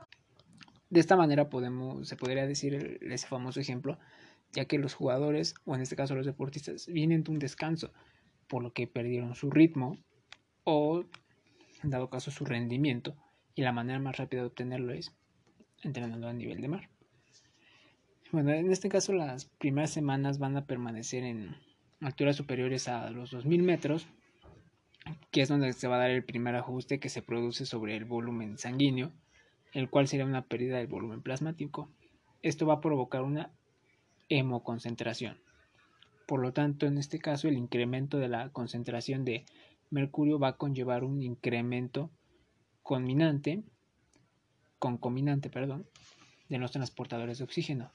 de 0.91 1.00
esta 1.00 1.17
manera 1.17 1.49
podemos 1.49 2.07
se 2.07 2.17
podría 2.17 2.47
decir 2.47 2.99
ese 3.00 3.26
famoso 3.26 3.61
ejemplo, 3.61 3.99
ya 4.52 4.67
que 4.67 4.79
los 4.79 4.93
jugadores 4.93 5.55
o 5.64 5.75
en 5.75 5.81
este 5.81 5.97
caso 5.97 6.14
los 6.14 6.26
deportistas 6.26 6.87
vienen 6.87 7.25
de 7.25 7.31
un 7.31 7.38
descanso, 7.38 7.93
por 8.47 8.62
lo 8.62 8.75
que 8.75 8.87
perdieron 8.87 9.35
su 9.35 9.50
ritmo 9.50 9.97
o 10.64 11.05
en 11.83 11.91
dado 11.91 12.11
caso 12.11 12.31
su 12.31 12.45
rendimiento 12.45 13.17
y 13.55 13.62
la 13.62 13.73
manera 13.73 13.99
más 13.99 14.19
rápida 14.19 14.43
de 14.43 14.49
obtenerlo 14.49 14.93
es 14.93 15.14
entrenando 15.83 16.29
a 16.29 16.33
nivel 16.35 16.61
de 16.61 16.69
mar. 16.69 16.91
Bueno, 18.31 18.52
en 18.52 18.71
este 18.71 18.91
caso 18.91 19.12
las 19.12 19.47
primeras 19.47 19.91
semanas 19.91 20.38
van 20.38 20.57
a 20.57 20.67
permanecer 20.67 21.25
en 21.25 21.57
alturas 22.02 22.37
superiores 22.37 22.88
a 22.88 23.11
los 23.11 23.31
2000 23.31 23.62
metros, 23.62 24.07
que 25.30 25.42
es 25.42 25.49
donde 25.49 25.73
se 25.73 25.88
va 25.88 25.97
a 25.97 26.00
dar 26.00 26.11
el 26.11 26.25
primer 26.25 26.54
ajuste 26.56 27.00
que 27.00 27.09
se 27.09 27.23
produce 27.23 27.66
sobre 27.66 27.97
el 27.97 28.04
volumen 28.04 28.59
sanguíneo, 28.59 29.12
el 29.73 29.88
cual 29.88 30.09
sería 30.09 30.26
una 30.26 30.42
pérdida 30.42 30.78
del 30.78 30.87
volumen 30.87 31.23
plasmático. 31.23 31.88
Esto 32.42 32.66
va 32.66 32.75
a 32.75 32.80
provocar 32.80 33.23
una 33.23 33.50
hemoconcentración. 34.28 35.40
Por 36.26 36.40
lo 36.40 36.52
tanto, 36.52 36.87
en 36.87 36.99
este 36.99 37.18
caso, 37.18 37.49
el 37.49 37.56
incremento 37.56 38.18
de 38.18 38.28
la 38.28 38.50
concentración 38.50 39.25
de 39.25 39.44
mercurio 39.90 40.38
va 40.38 40.49
a 40.49 40.56
conllevar 40.56 41.04
un 41.04 41.23
incremento 41.23 42.11
conminante, 42.82 43.62
concominante, 44.78 45.50
perdón, 45.50 45.87
de 46.49 46.59
los 46.59 46.73
transportadores 46.73 47.38
de 47.38 47.44
oxígeno. 47.44 47.90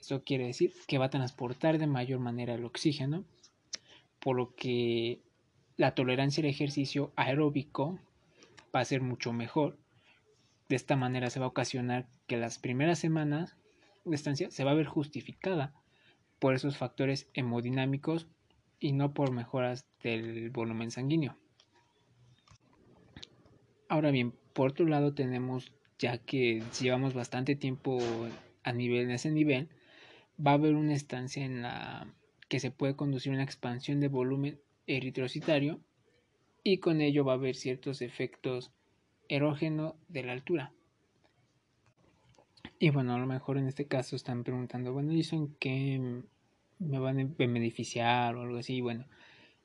Esto 0.00 0.22
quiere 0.22 0.46
decir 0.46 0.72
que 0.86 0.98
va 0.98 1.06
a 1.06 1.10
transportar 1.10 1.78
de 1.78 1.86
mayor 1.86 2.20
manera 2.20 2.54
el 2.54 2.64
oxígeno, 2.64 3.24
por 4.20 4.36
lo 4.36 4.54
que 4.54 5.20
la 5.76 5.94
tolerancia 5.94 6.42
al 6.42 6.48
ejercicio 6.48 7.12
aeróbico 7.16 7.98
va 8.74 8.80
a 8.80 8.84
ser 8.84 9.02
mucho 9.02 9.32
mejor. 9.32 9.78
De 10.68 10.76
esta 10.76 10.96
manera 10.96 11.30
se 11.30 11.38
va 11.38 11.46
a 11.46 11.50
ocasionar 11.50 12.06
que 12.26 12.36
las 12.36 12.58
primeras 12.58 12.98
semanas 12.98 13.56
de 14.04 14.14
estancia 14.14 14.50
se 14.50 14.64
va 14.64 14.72
a 14.72 14.74
ver 14.74 14.86
justificada 14.86 15.74
por 16.38 16.54
esos 16.54 16.76
factores 16.76 17.28
hemodinámicos 17.34 18.26
y 18.80 18.92
no 18.92 19.14
por 19.14 19.32
mejoras 19.32 19.86
del 20.02 20.50
volumen 20.50 20.90
sanguíneo. 20.90 21.36
Ahora 23.88 24.10
bien, 24.10 24.34
por 24.52 24.70
otro 24.70 24.86
lado 24.86 25.14
tenemos, 25.14 25.72
ya 25.98 26.18
que 26.18 26.62
llevamos 26.80 27.14
bastante 27.14 27.54
tiempo 27.54 27.98
a 28.64 28.72
nivel 28.72 29.04
en 29.04 29.10
ese 29.12 29.30
nivel, 29.30 29.68
va 30.44 30.52
a 30.52 30.54
haber 30.54 30.74
una 30.74 30.94
estancia 30.94 31.44
en 31.44 31.62
la 31.62 32.06
que 32.48 32.60
se 32.60 32.70
puede 32.70 32.96
conducir 32.96 33.32
una 33.32 33.44
expansión 33.44 34.00
de 34.00 34.08
volumen 34.08 34.60
eritrocitario 34.86 35.80
y 36.62 36.78
con 36.78 37.00
ello 37.00 37.24
va 37.24 37.32
a 37.32 37.36
haber 37.36 37.54
ciertos 37.54 38.02
efectos 38.02 38.72
erógenos 39.28 39.94
de 40.08 40.22
la 40.22 40.32
altura. 40.32 40.72
Y 42.78 42.90
bueno, 42.90 43.14
a 43.14 43.18
lo 43.18 43.26
mejor 43.26 43.56
en 43.56 43.68
este 43.68 43.86
caso 43.86 44.16
están 44.16 44.44
preguntando, 44.44 44.92
bueno, 44.92 45.12
¿y 45.12 45.20
eso 45.20 45.36
en 45.36 45.54
qué 45.58 46.22
me 46.78 46.98
van 46.98 47.20
a 47.20 47.24
beneficiar 47.38 48.36
o 48.36 48.42
algo 48.42 48.58
así? 48.58 48.80
Bueno, 48.80 49.06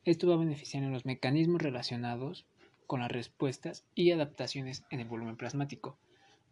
esto 0.05 0.27
va 0.27 0.35
a 0.35 0.39
beneficiar 0.39 0.83
en 0.83 0.93
los 0.93 1.05
mecanismos 1.05 1.61
relacionados 1.61 2.45
con 2.87 3.01
las 3.01 3.11
respuestas 3.11 3.85
y 3.95 4.11
adaptaciones 4.11 4.83
en 4.89 4.99
el 5.01 5.07
volumen 5.07 5.37
plasmático, 5.37 5.97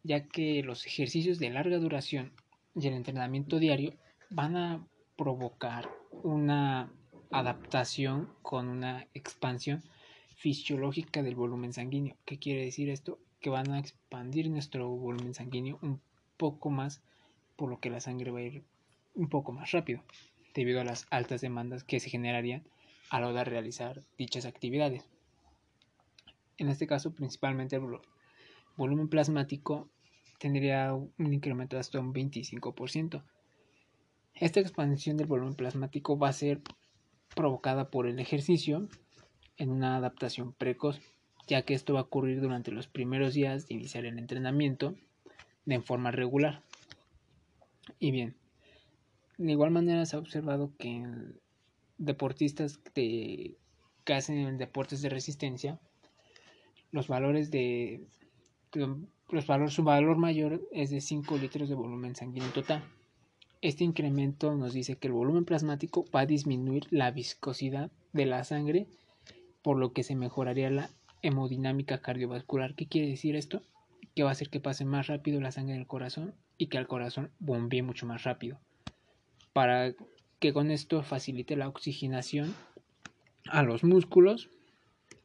ya 0.03 0.27
que 0.27 0.63
los 0.63 0.85
ejercicios 0.85 1.39
de 1.39 1.49
larga 1.49 1.77
duración 1.77 2.33
y 2.75 2.88
el 2.88 2.93
entrenamiento 2.93 3.59
diario 3.59 3.93
van 4.29 4.55
a 4.55 4.88
provocar 5.17 5.89
una 6.23 6.91
adaptación 7.31 8.29
con 8.41 8.67
una 8.67 9.07
expansión 9.13 9.83
fisiológica 10.36 11.21
del 11.21 11.36
volumen 11.36 11.74
sanguíneo. 11.74 12.15
¿Qué 12.25 12.39
quiere 12.39 12.65
decir 12.65 12.89
esto? 12.89 13.19
Que 13.39 13.50
van 13.50 13.71
a 13.71 13.79
expandir 13.79 14.50
nuestro 14.50 14.89
volumen 14.89 15.33
sanguíneo 15.33 15.79
un 15.81 16.01
poco 16.38 16.69
más, 16.69 17.01
por 17.55 17.69
lo 17.69 17.79
que 17.79 17.89
la 17.89 18.00
sangre 18.00 18.31
va 18.31 18.39
a 18.39 18.43
ir 18.43 18.63
un 19.15 19.29
poco 19.29 19.51
más 19.51 19.71
rápido, 19.71 20.01
debido 20.53 20.81
a 20.81 20.86
las 20.86 21.07
altas 21.12 21.41
demandas 21.41 21.83
que 21.83 22.00
se 22.00 22.09
generarían 22.09 22.63
a 23.09 23.19
la 23.19 23.27
hora 23.27 23.39
de 23.39 23.45
realizar 23.45 24.03
dichas 24.17 24.45
actividades. 24.45 25.07
En 26.57 26.69
este 26.69 26.88
caso, 26.88 27.13
principalmente 27.13 27.75
el 27.75 27.83
volumen 28.75 29.09
plasmático 29.09 29.89
tendría 30.39 30.93
un 30.93 31.33
incremento 31.33 31.75
de 31.75 31.81
hasta 31.81 32.00
un 32.00 32.13
25%. 32.13 33.24
Esta 34.36 34.59
expansión 34.62 35.17
del 35.17 35.27
volumen 35.27 35.55
plasmático 35.55 36.17
va 36.17 36.29
a 36.29 36.33
ser 36.33 36.62
provocada 37.36 37.89
por 37.89 38.07
el 38.07 38.19
ejercicio 38.19 38.88
en 39.57 39.69
una 39.69 39.98
adaptación 39.98 40.53
precoz, 40.53 41.00
ya 41.48 41.63
que 41.63 41.74
esto 41.74 41.93
va 41.93 42.01
a 42.01 42.03
ocurrir 42.03 42.41
durante 42.41 42.71
los 42.71 42.88
primeros 42.88 43.33
días 43.33 43.67
de 43.67 43.75
iniciar 43.75 44.05
el 44.05 44.19
entrenamiento 44.19 44.95
de 45.65 45.81
forma 45.81 46.12
regular. 46.12 46.63
Y 48.00 48.12
bien, 48.12 48.36
de 49.38 49.51
igual 49.51 49.71
manera 49.71 50.05
se 50.05 50.15
ha 50.15 50.19
observado 50.19 50.74
que 50.77 51.05
deportistas 51.98 52.77
que 52.77 53.57
hacen 54.07 54.57
deportes 54.57 55.01
de 55.01 55.09
resistencia, 55.09 55.79
los 56.91 57.07
valores 57.07 57.51
de 57.51 58.07
los 59.29 59.45
valores, 59.48 59.74
su 59.74 59.83
valor 59.83 60.17
mayor 60.17 60.67
es 60.71 60.89
de 60.89 61.01
5 61.01 61.38
litros 61.38 61.69
de 61.69 61.75
volumen 61.75 62.15
sanguíneo 62.15 62.50
total. 62.51 62.83
Este 63.62 63.84
incremento 63.84 64.56
nos 64.56 64.74
dice 64.74 64.98
que 64.98 65.08
el 65.08 65.13
volumen 65.13 65.44
plasmático 65.44 66.06
va 66.16 66.22
a 66.22 66.25
disminuir 66.25 66.88
la 66.92 67.12
viscosidad 67.12 67.92
de 68.13 68.25
la 68.25 68.46
sangre, 68.46 68.88
por 69.62 69.78
lo 69.78 69.92
que 69.92 70.04
se 70.04 70.16
mejoraría 70.16 70.70
la 70.70 70.89
hemodinámica 71.22 72.01
cardiovascular. 72.01 72.74
¿Qué 72.75 72.88
quiere 72.88 73.10
decir 73.10 73.36
esto? 73.36 73.62
Que 74.16 74.24
va 74.24 74.30
a 74.30 74.32
hacer 74.32 74.50
que 74.50 74.62
pase 74.62 74.86
más 74.86 75.08
rápido 75.08 75.42
la 75.42 75.51
sangre 75.51 75.75
en 75.75 75.82
el 75.82 75.88
corazón 75.88 76.34
y 76.58 76.68
que 76.68 76.78
al 76.78 76.88
corazón 76.88 77.32
bombee 77.39 77.82
mucho 77.82 78.06
más 78.06 78.24
rápido. 78.24 78.60
Para 79.51 79.94
que 80.39 80.54
con 80.54 80.72
esto 80.72 81.04
facilite 81.04 81.58
la 81.58 81.68
oxigenación 81.68 82.56
a 83.50 83.63
los 83.63 83.84
músculos, 83.84 84.50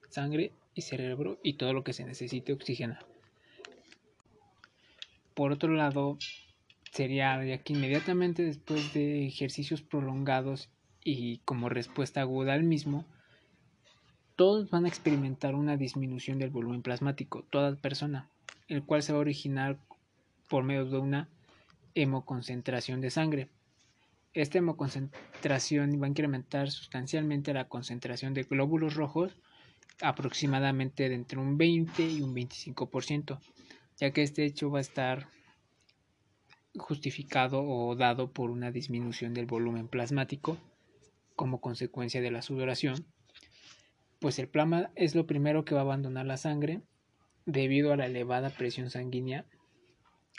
sangre 0.08 0.50
y 0.74 0.82
cerebro 0.82 1.38
y 1.44 1.54
todo 1.54 1.72
lo 1.72 1.84
que 1.84 1.92
se 1.92 2.04
necesite 2.04 2.52
oxigenar. 2.52 3.06
Por 5.34 5.52
otro 5.52 5.72
lado, 5.72 6.18
sería 6.94 7.58
que 7.64 7.72
inmediatamente 7.72 8.44
después 8.44 8.94
de 8.94 9.26
ejercicios 9.26 9.82
prolongados 9.82 10.70
y 11.02 11.38
como 11.38 11.68
respuesta 11.68 12.20
aguda 12.20 12.54
al 12.54 12.62
mismo, 12.62 13.04
todos 14.36 14.70
van 14.70 14.84
a 14.84 14.88
experimentar 14.88 15.56
una 15.56 15.76
disminución 15.76 16.38
del 16.38 16.50
volumen 16.50 16.82
plasmático, 16.82 17.44
toda 17.50 17.74
persona, 17.74 18.28
el 18.68 18.84
cual 18.84 19.02
se 19.02 19.12
va 19.12 19.18
a 19.18 19.22
originar 19.22 19.76
por 20.48 20.62
medio 20.62 20.84
de 20.84 20.98
una 20.98 21.28
hemoconcentración 21.96 23.00
de 23.00 23.10
sangre. 23.10 23.48
Esta 24.32 24.58
hemoconcentración 24.58 26.00
va 26.00 26.06
a 26.06 26.10
incrementar 26.10 26.70
sustancialmente 26.70 27.52
la 27.52 27.68
concentración 27.68 28.34
de 28.34 28.44
glóbulos 28.44 28.94
rojos 28.94 29.36
aproximadamente 30.00 31.08
de 31.08 31.16
entre 31.16 31.40
un 31.40 31.58
20 31.58 32.08
y 32.08 32.22
un 32.22 32.36
25%, 32.36 33.40
ya 33.96 34.12
que 34.12 34.22
este 34.22 34.44
hecho 34.44 34.70
va 34.70 34.78
a 34.78 34.82
estar 34.82 35.26
justificado 36.76 37.62
o 37.62 37.94
dado 37.96 38.32
por 38.32 38.50
una 38.50 38.70
disminución 38.70 39.34
del 39.34 39.46
volumen 39.46 39.88
plasmático 39.88 40.58
como 41.36 41.60
consecuencia 41.60 42.20
de 42.20 42.30
la 42.30 42.42
sudoración, 42.42 43.06
pues 44.20 44.38
el 44.38 44.48
plasma 44.48 44.90
es 44.94 45.14
lo 45.14 45.26
primero 45.26 45.64
que 45.64 45.74
va 45.74 45.80
a 45.80 45.84
abandonar 45.84 46.26
la 46.26 46.36
sangre 46.36 46.82
debido 47.46 47.92
a 47.92 47.96
la 47.96 48.06
elevada 48.06 48.50
presión 48.50 48.90
sanguínea 48.90 49.44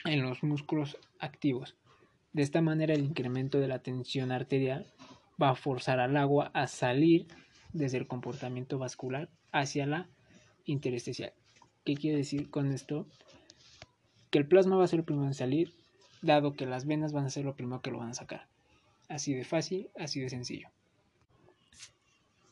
en 0.06 0.24
los 0.24 0.44
músculos 0.44 0.98
activos. 1.20 1.76
De 2.34 2.42
esta 2.42 2.62
manera 2.62 2.94
el 2.94 3.04
incremento 3.04 3.60
de 3.60 3.68
la 3.68 3.80
tensión 3.80 4.32
arterial 4.32 4.92
va 5.42 5.50
a 5.50 5.56
forzar 5.56 6.00
al 6.00 6.18
agua 6.18 6.52
a 6.54 6.68
salir 6.68 7.28
desde 7.74 7.98
el 7.98 8.08
comportamiento 8.08 8.78
vascular 8.78 9.30
hacia 9.52 9.86
la 9.86 10.10
intersticial. 10.66 11.34
¿Qué 11.84 11.96
quiere 11.96 12.18
decir 12.18 12.50
con 12.50 12.72
esto? 12.72 13.08
que 14.36 14.40
el 14.40 14.50
plasma 14.50 14.76
va 14.76 14.84
a 14.84 14.88
ser 14.88 15.00
el 15.00 15.06
primero 15.06 15.28
en 15.28 15.34
salir, 15.34 15.74
dado 16.26 16.56
que 16.56 16.66
las 16.66 16.86
venas 16.86 17.14
van 17.14 17.26
a 17.26 17.30
ser 17.30 17.46
lo 17.46 17.56
primero 17.56 17.82
que 17.82 17.92
lo 17.92 18.00
van 18.00 18.10
a 18.10 18.14
sacar. 18.14 18.48
Así 19.08 19.34
de 19.34 19.46
fácil, 19.46 19.90
así 19.98 20.20
de 20.20 20.30
sencillo. 20.30 20.70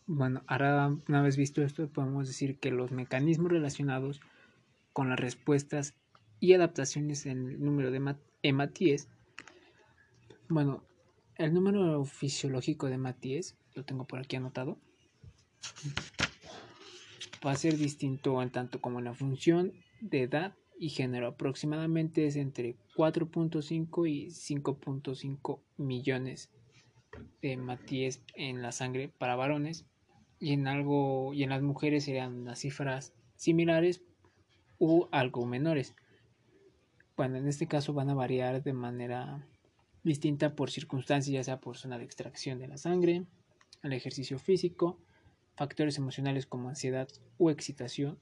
Bueno, 0.06 0.44
ahora 0.48 0.96
una 1.08 1.22
vez 1.22 1.38
visto 1.38 1.62
esto, 1.62 1.88
podemos 1.88 2.28
decir 2.28 2.58
que 2.60 2.72
los 2.72 2.92
mecanismos 2.92 3.52
relacionados 3.52 4.22
con 4.92 5.10
las 5.10 5.20
respuestas 5.20 5.96
y 6.40 6.54
adaptaciones 6.54 7.26
en 7.26 7.50
el 7.50 7.64
número 7.64 7.90
de 7.90 8.16
hematíes. 8.44 9.08
Bueno, 10.50 10.84
el 11.38 11.54
número 11.54 12.04
fisiológico 12.06 12.88
de 12.88 12.96
hematíes, 12.96 13.56
lo 13.76 13.84
tengo 13.86 14.06
por 14.06 14.20
aquí 14.20 14.36
anotado, 14.36 14.78
va 17.46 17.52
a 17.52 17.56
ser 17.56 17.78
distinto 17.78 18.42
en 18.42 18.50
tanto 18.52 18.82
como 18.82 19.02
la 19.02 19.14
función 19.14 19.74
de 20.02 20.24
edad 20.24 20.54
y 20.78 20.90
género. 20.90 21.28
Aproximadamente 21.28 22.26
es 22.26 22.36
entre 22.36 22.76
4.5 22.96 24.10
y 24.10 24.28
5.5 24.28 25.60
millones 25.78 26.50
de 27.42 27.54
hematíes 27.54 28.22
en 28.36 28.62
la 28.62 28.72
sangre 28.72 29.10
para 29.10 29.36
varones 29.36 29.86
y 30.40 30.54
en 30.54 30.68
algo 30.68 31.34
y 31.34 31.44
en 31.44 31.50
las 31.50 31.62
mujeres 31.62 32.06
serían 32.06 32.46
las 32.46 32.60
cifras 32.60 33.14
similares 33.36 34.02
u 34.80 35.08
algo 35.12 35.46
menores. 35.46 35.96
Bueno, 37.16 37.38
en 37.38 37.48
este 37.48 37.68
caso 37.68 37.94
van 37.94 38.10
a 38.10 38.16
variar 38.16 38.64
de 38.64 38.74
manera 38.74 39.48
distinta 40.04 40.56
por 40.56 40.72
circunstancias, 40.72 41.34
ya 41.34 41.44
sea 41.44 41.60
por 41.60 41.78
zona 41.78 41.98
de 41.98 42.04
extracción 42.04 42.60
de 42.60 42.68
la 42.68 42.78
sangre, 42.78 43.26
el 43.84 43.94
ejercicio 43.94 44.40
físico, 44.40 45.00
factores 45.56 45.98
emocionales 45.98 46.46
como 46.46 46.70
ansiedad 46.70 47.08
o 47.38 47.52
excitación 47.52 48.20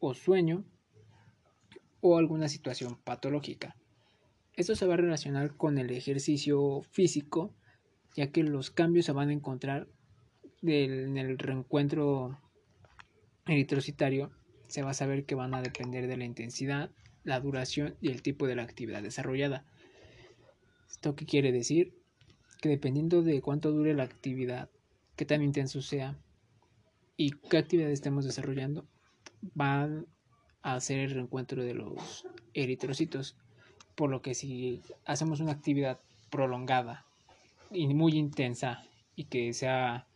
o 0.00 0.14
sueño 0.14 0.64
o 2.06 2.18
alguna 2.18 2.50
situación 2.50 2.98
patológica. 3.02 3.76
Esto 4.52 4.76
se 4.76 4.84
va 4.84 4.92
a 4.92 4.98
relacionar 4.98 5.56
con 5.56 5.78
el 5.78 5.88
ejercicio 5.90 6.82
físico, 6.90 7.54
ya 8.14 8.30
que 8.30 8.42
los 8.42 8.70
cambios 8.70 9.06
se 9.06 9.12
van 9.12 9.30
a 9.30 9.32
encontrar 9.32 9.88
en 10.60 11.16
el 11.16 11.38
reencuentro 11.38 12.38
eritrocitario. 13.46 14.30
Se 14.66 14.82
va 14.82 14.90
a 14.90 14.94
saber 14.94 15.24
que 15.24 15.34
van 15.34 15.54
a 15.54 15.62
depender 15.62 16.06
de 16.06 16.18
la 16.18 16.26
intensidad, 16.26 16.90
la 17.22 17.40
duración 17.40 17.96
y 18.02 18.10
el 18.10 18.20
tipo 18.20 18.46
de 18.46 18.56
la 18.56 18.64
actividad 18.64 19.02
desarrollada. 19.02 19.64
¿Esto 20.90 21.16
qué 21.16 21.24
quiere 21.24 21.52
decir? 21.52 21.94
Que 22.60 22.68
dependiendo 22.68 23.22
de 23.22 23.40
cuánto 23.40 23.72
dure 23.72 23.94
la 23.94 24.02
actividad, 24.02 24.68
qué 25.16 25.24
tan 25.24 25.42
intenso 25.42 25.80
sea 25.80 26.18
y 27.16 27.30
qué 27.30 27.56
actividad 27.56 27.88
estemos 27.88 28.26
desarrollando, 28.26 28.86
van 29.54 30.06
a 30.64 30.74
hacer 30.74 30.98
el 30.98 31.10
reencuentro 31.10 31.62
de 31.62 31.74
los 31.74 32.26
eritrocitos. 32.54 33.36
Por 33.94 34.10
lo 34.10 34.22
que 34.22 34.34
si 34.34 34.82
hacemos 35.04 35.38
una 35.38 35.52
actividad 35.52 36.00
prolongada 36.30 37.04
y 37.70 37.86
muy 37.94 38.16
intensa 38.16 38.82
y 39.14 39.24
que 39.24 39.52
sea 39.52 40.08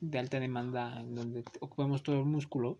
de 0.00 0.18
alta 0.18 0.40
demanda 0.40 1.02
donde 1.02 1.44
ocupemos 1.60 2.02
todo 2.02 2.20
el 2.20 2.24
músculo, 2.24 2.78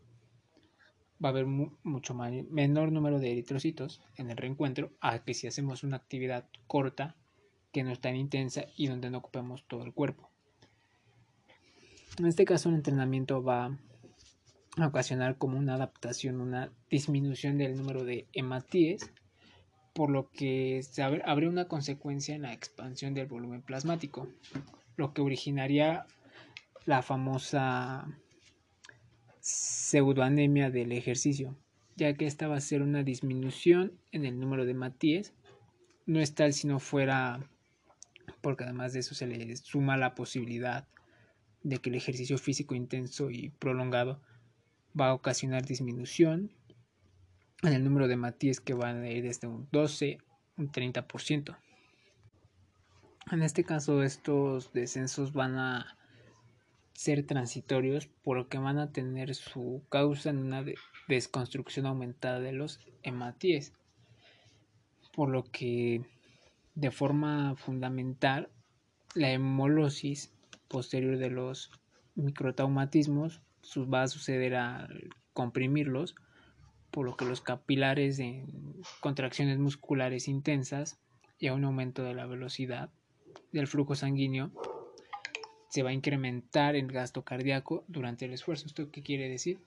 va 1.23 1.31
a 1.31 1.33
haber 1.33 1.47
mucho 1.47 2.15
menor 2.15 2.93
número 2.93 3.19
de 3.19 3.33
eritrocitos 3.33 4.01
en 4.17 4.31
el 4.31 4.37
reencuentro 4.37 4.93
a 5.01 5.19
que 5.19 5.35
si 5.35 5.49
hacemos 5.49 5.83
una 5.83 5.97
actividad 5.97 6.49
corta 6.69 7.17
que 7.73 7.83
no 7.83 7.91
es 7.91 8.01
tan 8.01 8.15
intensa 8.15 8.65
y 8.77 8.87
donde 8.87 9.11
no 9.11 9.19
ocupemos 9.19 9.65
todo 9.67 9.83
el 9.83 9.93
cuerpo. 9.93 10.31
En 12.17 12.27
este 12.27 12.45
caso 12.45 12.69
el 12.69 12.77
entrenamiento 12.77 13.43
va 13.43 13.77
ocasionar 14.87 15.37
como 15.37 15.59
una 15.59 15.75
adaptación, 15.75 16.41
una 16.41 16.71
disminución 16.91 17.59
del 17.59 17.77
número 17.77 18.05
de 18.05 18.27
hematíes, 18.33 19.11
por 19.93 20.11
lo 20.11 20.31
que 20.31 20.81
habría 21.25 21.49
una 21.49 21.67
consecuencia 21.67 22.35
en 22.35 22.43
la 22.43 22.53
expansión 22.53 23.15
del 23.15 23.27
volumen 23.27 23.63
plasmático, 23.63 24.29
lo 24.97 25.13
que 25.13 25.23
originaría 25.23 26.07
la 26.87 27.03
famosa 27.03 28.07
pseudoanemia 29.41 30.71
del 30.71 30.93
ejercicio, 30.93 31.57
ya 31.97 32.15
que 32.15 32.27
esta 32.27 32.49
va 32.49 32.57
a 32.57 32.61
ser 32.61 32.83
una 32.83 33.03
disminución 33.03 33.93
en 34.13 34.25
el 34.25 34.39
número 34.39 34.65
de 34.65 34.73
hematíes. 34.73 35.35
No 36.07 36.21
es 36.21 36.35
tal 36.35 36.53
si 36.53 36.67
no 36.67 36.79
fuera, 36.79 37.41
porque 38.41 38.65
además 38.65 38.93
de 38.93 39.01
eso 39.01 39.15
se 39.15 39.27
le 39.27 39.57
suma 39.57 39.97
la 39.97 40.15
posibilidad 40.15 40.87
de 41.63 41.79
que 41.79 41.91
el 41.91 41.97
ejercicio 41.97 42.39
físico 42.39 42.75
intenso 42.75 43.31
y 43.31 43.51
prolongado 43.51 44.21
va 44.99 45.09
a 45.09 45.15
ocasionar 45.15 45.65
disminución 45.65 46.53
en 47.63 47.73
el 47.73 47.85
número 47.85 48.09
de 48.09 48.17
matíes 48.17 48.61
que 48.61 48.75
van 48.75 49.03
a 49.03 49.11
ir 49.11 49.25
desde 49.25 49.49
un 49.49 49.69
12 49.73 50.19
un 50.57 50.71
30%. 50.71 51.57
En 53.31 53.43
este 53.43 53.65
caso 53.65 54.03
estos 54.03 54.73
descensos 54.73 55.33
van 55.33 55.59
a 55.59 55.97
ser 56.95 57.25
transitorios 57.25 58.09
por 58.25 58.37
lo 58.37 58.49
que 58.49 58.59
van 58.59 58.79
a 58.79 58.91
tener 58.91 59.35
su 59.35 59.85
causa 59.89 60.31
en 60.31 60.39
una 60.39 60.65
desconstrucción 61.07 61.87
aumentada 61.87 62.41
de 62.41 62.53
los 62.53 62.81
hematíes. 63.03 63.73
Por 65.13 65.29
lo 65.29 65.45
que 65.45 66.03
de 66.75 66.91
forma 66.91 67.55
fundamental 67.57 68.51
la 69.15 69.31
hemolosis 69.31 70.33
posterior 70.69 71.19
de 71.19 71.31
los 71.31 71.71
microtaumatismos 72.15 73.43
va 73.93 74.03
a 74.03 74.09
suceder 74.09 74.55
al 74.55 75.11
comprimirlos, 75.33 76.15
por 76.91 77.05
lo 77.07 77.17
que 77.17 77.25
los 77.25 77.41
capilares 77.41 78.19
en 78.19 78.83
contracciones 79.01 79.59
musculares 79.59 80.29
intensas 80.29 80.99
y 81.39 81.47
a 81.47 81.55
un 81.55 81.65
aumento 81.65 82.03
de 82.03 82.15
la 82.15 82.27
velocidad 82.27 82.91
del 83.53 83.67
flujo 83.67 83.95
sanguíneo 83.95 84.51
se 85.69 85.83
va 85.83 85.91
a 85.91 85.93
incrementar 85.93 86.77
el 86.77 86.91
gasto 86.91 87.23
cardíaco 87.23 87.85
durante 87.89 88.25
el 88.25 88.33
esfuerzo. 88.33 88.67
¿Esto 88.67 88.91
qué 88.91 89.03
quiere 89.03 89.29
decir? 89.29 89.61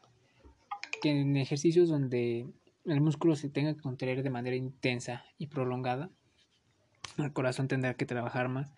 Que 1.01 1.11
en 1.11 1.37
ejercicios 1.37 1.89
donde 1.89 2.47
el 2.85 3.01
músculo 3.01 3.35
se 3.35 3.49
tenga 3.49 3.75
que 3.75 3.81
contraer 3.81 4.23
de 4.23 4.29
manera 4.29 4.55
intensa 4.55 5.23
y 5.37 5.47
prolongada, 5.47 6.09
el 7.17 7.33
corazón 7.33 7.67
tendrá 7.67 7.93
que 7.93 8.05
trabajar 8.05 8.49
más, 8.49 8.73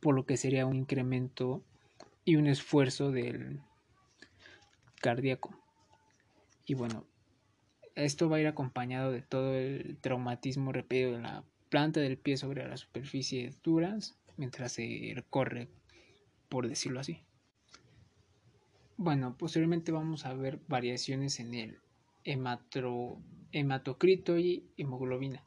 por 0.00 0.14
lo 0.14 0.24
que 0.24 0.36
sería 0.36 0.66
un 0.66 0.76
incremento 0.76 1.62
y 2.24 2.36
un 2.36 2.46
esfuerzo 2.46 3.10
del 3.10 3.60
cardíaco. 5.02 5.54
Y 6.64 6.72
bueno, 6.72 7.04
esto 7.94 8.30
va 8.30 8.38
a 8.38 8.40
ir 8.40 8.46
acompañado 8.46 9.12
de 9.12 9.20
todo 9.20 9.54
el 9.54 9.98
traumatismo 10.00 10.72
repetido 10.72 11.12
de 11.12 11.20
la 11.20 11.44
planta 11.68 12.00
del 12.00 12.16
pie 12.16 12.38
sobre 12.38 12.66
la 12.66 12.78
superficie 12.78 13.54
duras 13.62 14.16
mientras 14.38 14.72
se 14.72 15.12
recorre, 15.14 15.68
por 16.48 16.68
decirlo 16.68 17.00
así. 17.00 17.20
Bueno, 18.96 19.36
posteriormente 19.36 19.92
vamos 19.92 20.24
a 20.24 20.32
ver 20.32 20.60
variaciones 20.68 21.38
en 21.40 21.54
el 21.54 21.80
hematocrito 22.24 24.38
y 24.38 24.70
hemoglobina. 24.76 25.44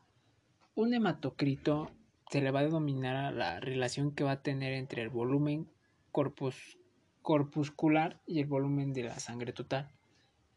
Un 0.75 0.93
hematocrito 0.93 1.91
se 2.29 2.41
le 2.41 2.51
va 2.51 2.59
a 2.59 2.65
denominar 2.65 3.15
a 3.15 3.31
la 3.31 3.59
relación 3.59 4.11
que 4.11 4.23
va 4.23 4.31
a 4.31 4.41
tener 4.41 4.73
entre 4.73 5.01
el 5.01 5.09
volumen 5.09 5.67
corpus 6.11 6.77
corpuscular 7.25 8.21
y 8.27 8.39
el 8.39 8.45
volumen 8.45 8.93
de 8.93 9.01
la 9.01 9.17
sangre 9.17 9.51
total. 9.51 9.89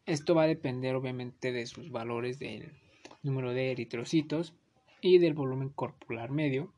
Esto 0.05 0.35
va 0.35 0.43
a 0.43 0.47
depender 0.47 0.95
obviamente 0.95 1.51
de 1.51 1.65
sus 1.65 1.91
valores 1.91 2.39
del 2.39 2.75
número 3.23 3.55
de 3.55 3.73
eritrocitos 3.73 4.53
y 5.01 5.17
del 5.17 5.33
volumen 5.33 5.71
corpular 5.71 6.31
medio 6.31 6.75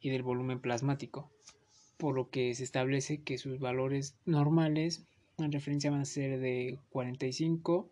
y 0.00 0.10
del 0.10 0.22
volumen 0.22 0.60
plasmático, 0.60 1.28
por 1.96 2.14
lo 2.14 2.30
que 2.30 2.54
se 2.54 2.62
establece 2.62 3.24
que 3.24 3.36
sus 3.36 3.58
valores 3.58 4.16
normales 4.26 5.04
en 5.38 5.50
referencia 5.50 5.90
van 5.90 6.02
a 6.02 6.04
ser 6.04 6.38
de 6.38 6.78
45 6.90 7.90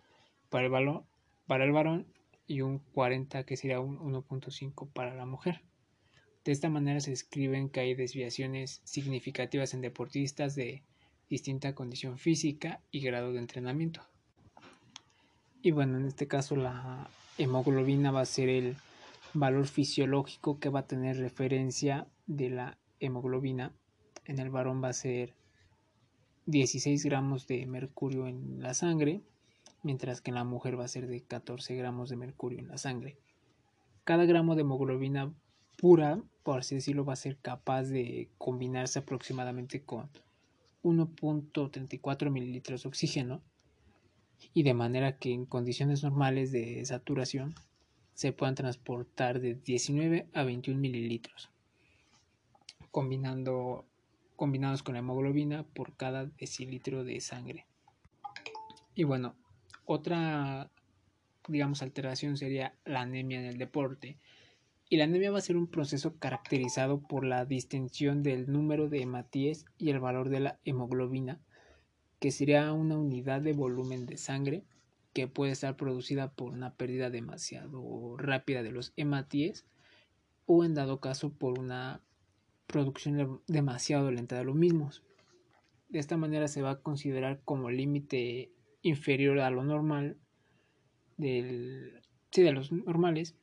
para 0.50 0.64
el 0.64 0.70
valor 0.72 1.04
para 1.46 1.64
el 1.64 1.70
varón 1.70 2.08
y 2.46 2.60
un 2.60 2.78
40 2.78 3.44
que 3.44 3.56
sería 3.56 3.80
un 3.80 3.98
1.5 3.98 4.88
para 4.92 5.14
la 5.14 5.26
mujer. 5.26 5.62
De 6.44 6.52
esta 6.52 6.68
manera 6.68 7.00
se 7.00 7.10
describen 7.10 7.68
que 7.68 7.80
hay 7.80 7.94
desviaciones 7.94 8.80
significativas 8.84 9.74
en 9.74 9.80
deportistas 9.80 10.54
de 10.54 10.82
distinta 11.28 11.74
condición 11.74 12.18
física 12.18 12.80
y 12.92 13.00
grado 13.00 13.32
de 13.32 13.40
entrenamiento. 13.40 14.02
Y 15.60 15.72
bueno, 15.72 15.98
en 15.98 16.06
este 16.06 16.28
caso 16.28 16.54
la 16.54 17.10
hemoglobina 17.38 18.12
va 18.12 18.20
a 18.20 18.26
ser 18.26 18.48
el 18.48 18.76
valor 19.34 19.66
fisiológico 19.66 20.60
que 20.60 20.68
va 20.68 20.80
a 20.80 20.86
tener 20.86 21.16
referencia 21.16 22.06
de 22.26 22.50
la 22.50 22.78
hemoglobina. 23.00 23.72
En 24.24 24.38
el 24.38 24.50
varón 24.50 24.82
va 24.82 24.90
a 24.90 24.92
ser 24.92 25.34
16 26.46 27.04
gramos 27.04 27.48
de 27.48 27.66
mercurio 27.66 28.28
en 28.28 28.62
la 28.62 28.72
sangre 28.72 29.20
mientras 29.86 30.20
que 30.20 30.32
en 30.32 30.34
la 30.34 30.42
mujer 30.42 30.78
va 30.78 30.84
a 30.84 30.88
ser 30.88 31.06
de 31.06 31.22
14 31.22 31.76
gramos 31.76 32.08
de 32.08 32.16
mercurio 32.16 32.58
en 32.58 32.66
la 32.66 32.76
sangre. 32.76 33.16
Cada 34.02 34.24
gramo 34.24 34.56
de 34.56 34.62
hemoglobina 34.62 35.32
pura, 35.78 36.20
por 36.42 36.58
así 36.58 36.74
decirlo, 36.74 37.04
va 37.04 37.12
a 37.12 37.16
ser 37.24 37.36
capaz 37.36 37.84
de 37.84 38.28
combinarse 38.36 38.98
aproximadamente 38.98 39.84
con 39.84 40.10
1.34 40.82 42.30
mililitros 42.30 42.82
de 42.82 42.88
oxígeno 42.88 43.42
y 44.52 44.64
de 44.64 44.74
manera 44.74 45.18
que 45.18 45.32
en 45.32 45.46
condiciones 45.46 46.02
normales 46.02 46.50
de 46.50 46.84
saturación 46.84 47.54
se 48.12 48.32
puedan 48.32 48.56
transportar 48.56 49.38
de 49.40 49.54
19 49.54 50.26
a 50.34 50.42
21 50.42 50.80
mililitros, 50.80 51.48
combinando, 52.90 53.84
combinados 54.34 54.82
con 54.82 54.94
la 54.94 54.98
hemoglobina 54.98 55.62
por 55.62 55.96
cada 55.96 56.26
decilitro 56.26 57.04
de 57.04 57.20
sangre. 57.20 57.66
Y 58.96 59.04
bueno, 59.04 59.36
otra, 59.86 60.70
digamos, 61.48 61.80
alteración 61.80 62.36
sería 62.36 62.74
la 62.84 63.00
anemia 63.00 63.38
en 63.38 63.46
el 63.46 63.56
deporte. 63.56 64.18
Y 64.88 64.98
la 64.98 65.04
anemia 65.04 65.30
va 65.30 65.38
a 65.38 65.42
ser 65.42 65.56
un 65.56 65.66
proceso 65.66 66.16
caracterizado 66.18 67.00
por 67.00 67.24
la 67.24 67.44
distinción 67.44 68.22
del 68.22 68.52
número 68.52 68.88
de 68.88 69.00
hematíes 69.00 69.64
y 69.78 69.90
el 69.90 69.98
valor 69.98 70.28
de 70.28 70.40
la 70.40 70.58
hemoglobina, 70.64 71.40
que 72.20 72.30
sería 72.30 72.72
una 72.72 72.98
unidad 72.98 73.40
de 73.40 73.52
volumen 73.52 74.06
de 74.06 74.16
sangre 74.16 74.64
que 75.12 75.28
puede 75.28 75.52
estar 75.52 75.76
producida 75.76 76.30
por 76.30 76.52
una 76.52 76.74
pérdida 76.74 77.08
demasiado 77.08 78.16
rápida 78.18 78.62
de 78.62 78.70
los 78.70 78.92
hematíes 78.96 79.64
o 80.44 80.64
en 80.64 80.74
dado 80.74 81.00
caso 81.00 81.30
por 81.30 81.58
una 81.58 82.02
producción 82.66 83.40
demasiado 83.46 84.10
lenta 84.10 84.36
de 84.36 84.44
los 84.44 84.54
mismos. 84.54 85.02
De 85.88 85.98
esta 86.00 86.16
manera 86.16 86.48
se 86.48 86.62
va 86.62 86.72
a 86.72 86.80
considerar 86.80 87.40
como 87.44 87.70
límite 87.70 88.50
inferior 88.86 89.40
a 89.40 89.50
lo 89.50 89.64
normal 89.64 90.16
del, 91.16 92.00
sí, 92.30 92.42
de 92.42 92.52
los 92.52 92.72
normales 92.72 93.36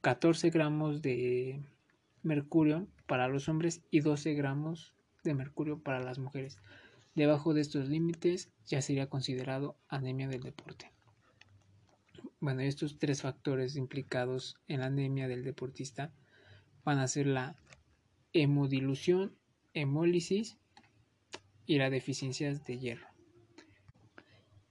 14 0.00 0.50
gramos 0.50 1.00
de 1.00 1.62
mercurio 2.22 2.88
para 3.06 3.28
los 3.28 3.48
hombres 3.48 3.82
y 3.90 4.00
12 4.00 4.34
gramos 4.34 4.94
de 5.22 5.34
mercurio 5.34 5.78
para 5.78 6.00
las 6.00 6.18
mujeres. 6.18 6.58
Debajo 7.14 7.54
de 7.54 7.60
estos 7.60 7.88
límites 7.88 8.50
ya 8.66 8.82
sería 8.82 9.08
considerado 9.08 9.76
anemia 9.88 10.28
del 10.28 10.42
deporte. 10.42 10.90
Bueno, 12.40 12.62
estos 12.62 12.98
tres 12.98 13.22
factores 13.22 13.76
implicados 13.76 14.56
en 14.66 14.80
la 14.80 14.86
anemia 14.86 15.28
del 15.28 15.44
deportista 15.44 16.12
van 16.84 16.98
a 16.98 17.08
ser 17.08 17.26
la 17.26 17.56
hemodilución, 18.32 19.36
hemólisis 19.72 20.58
y 21.64 21.78
la 21.78 21.90
deficiencia 21.90 22.52
de 22.52 22.78
hierro. 22.78 23.13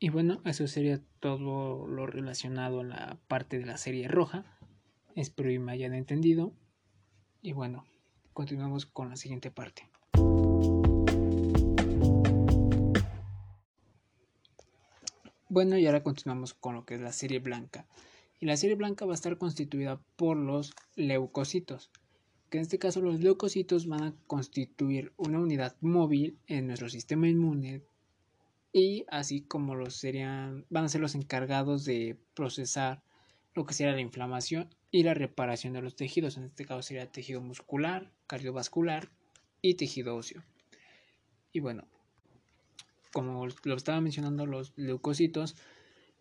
Y 0.03 0.09
bueno, 0.09 0.41
eso 0.43 0.67
sería 0.67 0.99
todo 1.21 1.87
lo 1.87 2.05
relacionado 2.05 2.81
a 2.81 2.83
la 2.83 3.17
parte 3.29 3.57
de 3.57 3.65
la 3.65 3.77
serie 3.77 4.09
roja. 4.09 4.43
Espero 5.15 5.47
que 5.47 5.59
me 5.59 5.71
hayan 5.71 5.93
entendido. 5.93 6.51
Y 7.41 7.53
bueno, 7.53 7.85
continuamos 8.33 8.85
con 8.85 9.09
la 9.09 9.15
siguiente 9.15 9.49
parte. 9.49 9.87
Bueno, 15.47 15.77
y 15.77 15.85
ahora 15.85 16.03
continuamos 16.03 16.53
con 16.53 16.75
lo 16.75 16.83
que 16.83 16.95
es 16.95 16.99
la 16.99 17.13
serie 17.13 17.39
blanca. 17.39 17.87
Y 18.41 18.45
la 18.45 18.57
serie 18.57 18.75
blanca 18.75 19.05
va 19.05 19.13
a 19.13 19.15
estar 19.15 19.37
constituida 19.37 20.01
por 20.17 20.35
los 20.35 20.73
leucocitos, 20.97 21.91
que 22.49 22.57
en 22.57 22.63
este 22.63 22.77
caso 22.77 22.99
los 22.99 23.21
leucocitos 23.21 23.87
van 23.87 24.03
a 24.03 24.13
constituir 24.27 25.13
una 25.15 25.39
unidad 25.39 25.77
móvil 25.79 26.37
en 26.47 26.67
nuestro 26.67 26.89
sistema 26.89 27.29
inmune 27.29 27.83
y 28.73 29.05
así 29.09 29.41
como 29.41 29.75
los 29.75 29.95
serían 29.95 30.65
van 30.69 30.85
a 30.85 30.89
ser 30.89 30.99
los 30.99 31.15
encargados 31.15 31.85
de 31.85 32.17
procesar 32.33 33.03
lo 33.53 33.65
que 33.65 33.75
sería 33.75 33.93
la 33.93 34.01
inflamación 34.01 34.75
y 34.89 35.03
la 35.03 35.13
reparación 35.13 35.73
de 35.73 35.81
los 35.81 35.95
tejidos, 35.95 36.37
en 36.37 36.45
este 36.45 36.65
caso 36.65 36.81
sería 36.81 37.11
tejido 37.11 37.39
muscular, 37.39 38.11
cardiovascular 38.25 39.09
y 39.61 39.75
tejido 39.75 40.15
óseo. 40.15 40.43
Y 41.51 41.59
bueno, 41.59 41.87
como 43.11 43.47
lo 43.63 43.75
estaba 43.75 44.01
mencionando, 44.01 44.47
los 44.47 44.73
leucocitos 44.75 45.55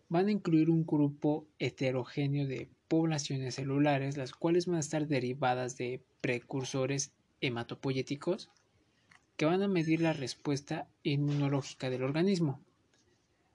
van 0.09 0.27
a 0.27 0.31
incluir 0.31 0.69
un 0.69 0.85
grupo 0.85 1.47
heterogéneo 1.57 2.47
de 2.47 2.69
poblaciones 2.87 3.55
celulares, 3.55 4.15
las 4.15 4.31
cuales 4.33 4.67
van 4.67 4.75
a 4.75 4.81
estar 4.81 5.07
derivadas 5.07 5.75
de 5.77 6.03
precursores 6.21 7.13
hematopoyéticos 7.41 8.51
que 9.37 9.45
van 9.45 9.61
a 9.63 9.67
medir 9.67 10.01
la 10.01 10.13
respuesta 10.13 10.87
inmunológica 11.03 11.89
del 11.89 12.03
organismo. 12.03 12.61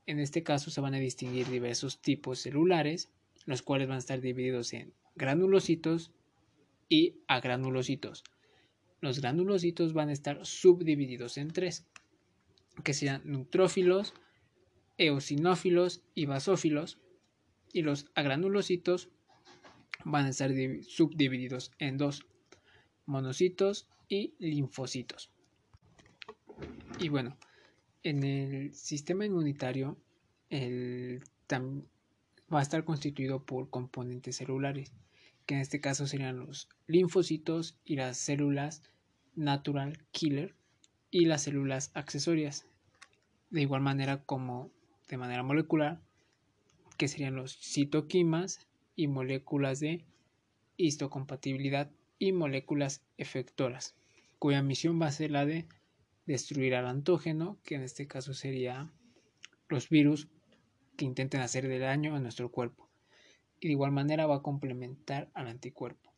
En 0.07 0.19
este 0.19 0.43
caso 0.43 0.71
se 0.71 0.81
van 0.81 0.95
a 0.95 0.99
distinguir 0.99 1.49
diversos 1.49 2.01
tipos 2.01 2.41
celulares, 2.41 3.11
los 3.45 3.63
cuales 3.63 3.89
van 3.89 3.97
a 3.97 4.01
estar 4.01 4.21
divididos 4.21 4.73
en 4.73 4.93
granulocitos 5.15 6.13
y 6.89 7.17
agranulocitos. 7.27 8.25
Los 9.01 9.21
granulocitos 9.21 9.93
van 9.93 10.09
a 10.09 10.13
estar 10.13 10.45
subdivididos 10.45 11.39
en 11.39 11.53
tres, 11.53 11.87
que 12.83 12.95
sean 12.95 13.23
neutrófilos, 13.25 14.15
eosinófilos 14.97 16.03
y 16.15 16.27
basófilos, 16.27 16.99
y 17.73 17.83
los 17.83 18.07
agranulocitos 18.15 19.11
van 20.05 20.27
a 20.27 20.31
estar 20.31 20.51
subdivididos 20.83 21.73
en 21.79 21.99
dos, 21.99 22.27
monocitos 23.07 23.89
y 24.09 24.35
linfocitos. 24.39 25.31
Y 27.01 27.11
bueno, 27.11 27.37
en 28.03 28.25
el 28.25 28.75
sistema 28.75 29.25
inmunitario 29.25 29.97
el, 30.51 31.23
va 32.53 32.59
a 32.59 32.63
estar 32.63 32.85
constituido 32.85 33.45
por 33.45 33.71
componentes 33.71 34.37
celulares, 34.37 34.93
que 35.47 35.55
en 35.55 35.61
este 35.61 35.81
caso 35.81 36.09
serían 36.09 36.41
los 36.41 36.69
linfocitos 36.89 37.77
y 37.85 37.95
las 37.97 38.19
células 38.19 38.83
natural 39.37 39.99
killer 40.11 40.57
y 41.11 41.27
las 41.27 41.43
células 41.43 41.93
accesorias. 41.95 42.67
De 43.51 43.63
igual 43.63 43.81
manera 43.81 44.25
como 44.25 44.71
de 45.09 45.19
manera 45.19 45.45
molecular, 45.45 46.01
que 46.97 47.07
serían 47.07 47.37
los 47.37 47.59
citoquimas 47.61 48.67
y 48.97 49.07
moléculas 49.07 49.79
de 49.79 50.05
histocompatibilidad 50.77 51.91
y 52.19 52.33
moléculas 52.33 53.03
efectoras, 53.19 53.95
cuya 54.41 54.63
misión 54.63 55.01
va 55.01 55.07
a 55.07 55.13
ser 55.13 55.31
la 55.31 55.47
de 55.47 55.67
destruir 56.29 56.75
al 56.75 56.87
antógeno, 56.87 57.59
que 57.65 57.75
en 57.75 57.83
este 57.83 58.07
caso 58.07 58.35
sería 58.35 58.93
los 59.69 59.89
virus 59.89 60.29
que 60.97 61.07
intenten 61.07 61.41
hacer 61.41 61.67
daño 61.81 62.15
a 62.15 62.21
nuestro 62.21 62.51
cuerpo. 62.51 62.91
Y 63.61 63.69
de 63.69 63.73
igual 63.73 63.93
manera 63.93 64.27
va 64.27 64.37
a 64.37 64.43
complementar 64.43 65.31
al 65.33 65.49
anticuerpo. 65.49 66.13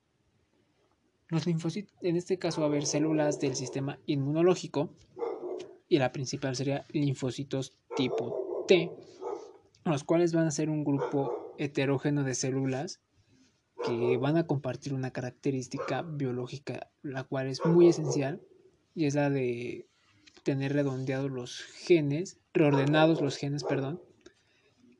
Los 1.29 1.47
linfocitos, 1.47 1.95
en 2.03 2.17
este 2.17 2.39
caso 2.39 2.61
va 2.61 2.67
a 2.67 2.71
haber 2.71 2.87
células 2.87 3.39
del 3.39 3.55
sistema 3.55 4.01
inmunológico 4.07 4.93
y 5.89 5.99
la 5.99 6.11
principal 6.11 6.57
sería 6.57 6.87
linfocitos 6.91 7.79
tipo 7.95 8.65
T, 8.67 8.91
los 9.85 10.03
cuales 10.03 10.33
van 10.33 10.49
a 10.49 10.51
ser 10.51 10.71
un 10.71 10.83
grupo 10.83 11.55
heterógeno 11.57 12.25
de 12.25 12.35
células 12.35 13.01
que 13.87 14.17
van 14.17 14.37
a 14.37 14.47
compartir 14.47 14.93
una 14.93 15.13
característica 15.13 16.03
biológica, 16.03 16.91
la 17.03 17.23
cual 17.23 17.47
es 17.47 17.65
muy 17.65 17.89
esencial 17.89 18.43
y 18.95 19.07
es 19.07 19.15
la 19.15 19.31
de 19.31 19.90
tener 20.43 20.73
redondeados 20.73 21.31
los 21.31 21.63
genes, 21.63 22.39
reordenados 22.53 23.21
los 23.21 23.37
genes, 23.37 23.65
perdón, 23.65 24.01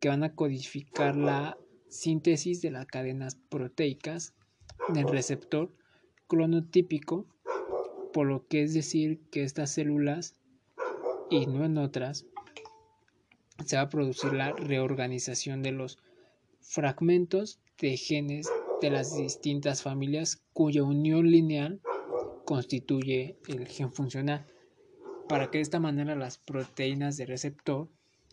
que 0.01 0.09
van 0.09 0.25
a 0.25 0.35
codificar 0.35 1.17
la 1.17 1.59
síntesis 1.89 2.63
de 2.63 2.71
las 2.71 2.87
cadenas 2.87 3.37
proteicas 3.49 4.35
del 4.89 5.09
receptor 5.09 5.73
clonotípico, 6.29 7.27
por 8.13 8.27
lo 8.27 8.47
que 8.47 8.63
es 8.63 8.75
decir 8.75 9.21
que 9.31 9.43
estas 9.43 9.73
células 9.73 10.35
y 11.31 11.47
no 11.47 11.65
en 11.65 11.79
otras 11.79 12.27
se 13.65 13.77
va 13.77 13.83
a 13.83 13.89
producir 13.89 14.33
la 14.33 14.53
reorganización 14.53 15.63
de 15.63 15.73
los 15.73 15.99
fragmentos 16.61 17.61
de 17.79 17.97
genes 17.97 18.49
de 18.81 18.91
las 18.91 19.17
distintas 19.17 19.83
familias 19.83 20.43
cuya 20.53 20.83
unión 20.83 21.31
lineal 21.31 21.81
constituye 22.45 23.39
el 23.49 23.69
gen 23.69 23.93
funcional 23.93 24.47
para 25.31 25.49
que 25.49 25.59
de 25.59 25.63
esta 25.63 25.79
manera 25.79 26.17
las 26.17 26.39
proteínas 26.39 27.17
de 27.17 27.25
receptor 27.25 27.89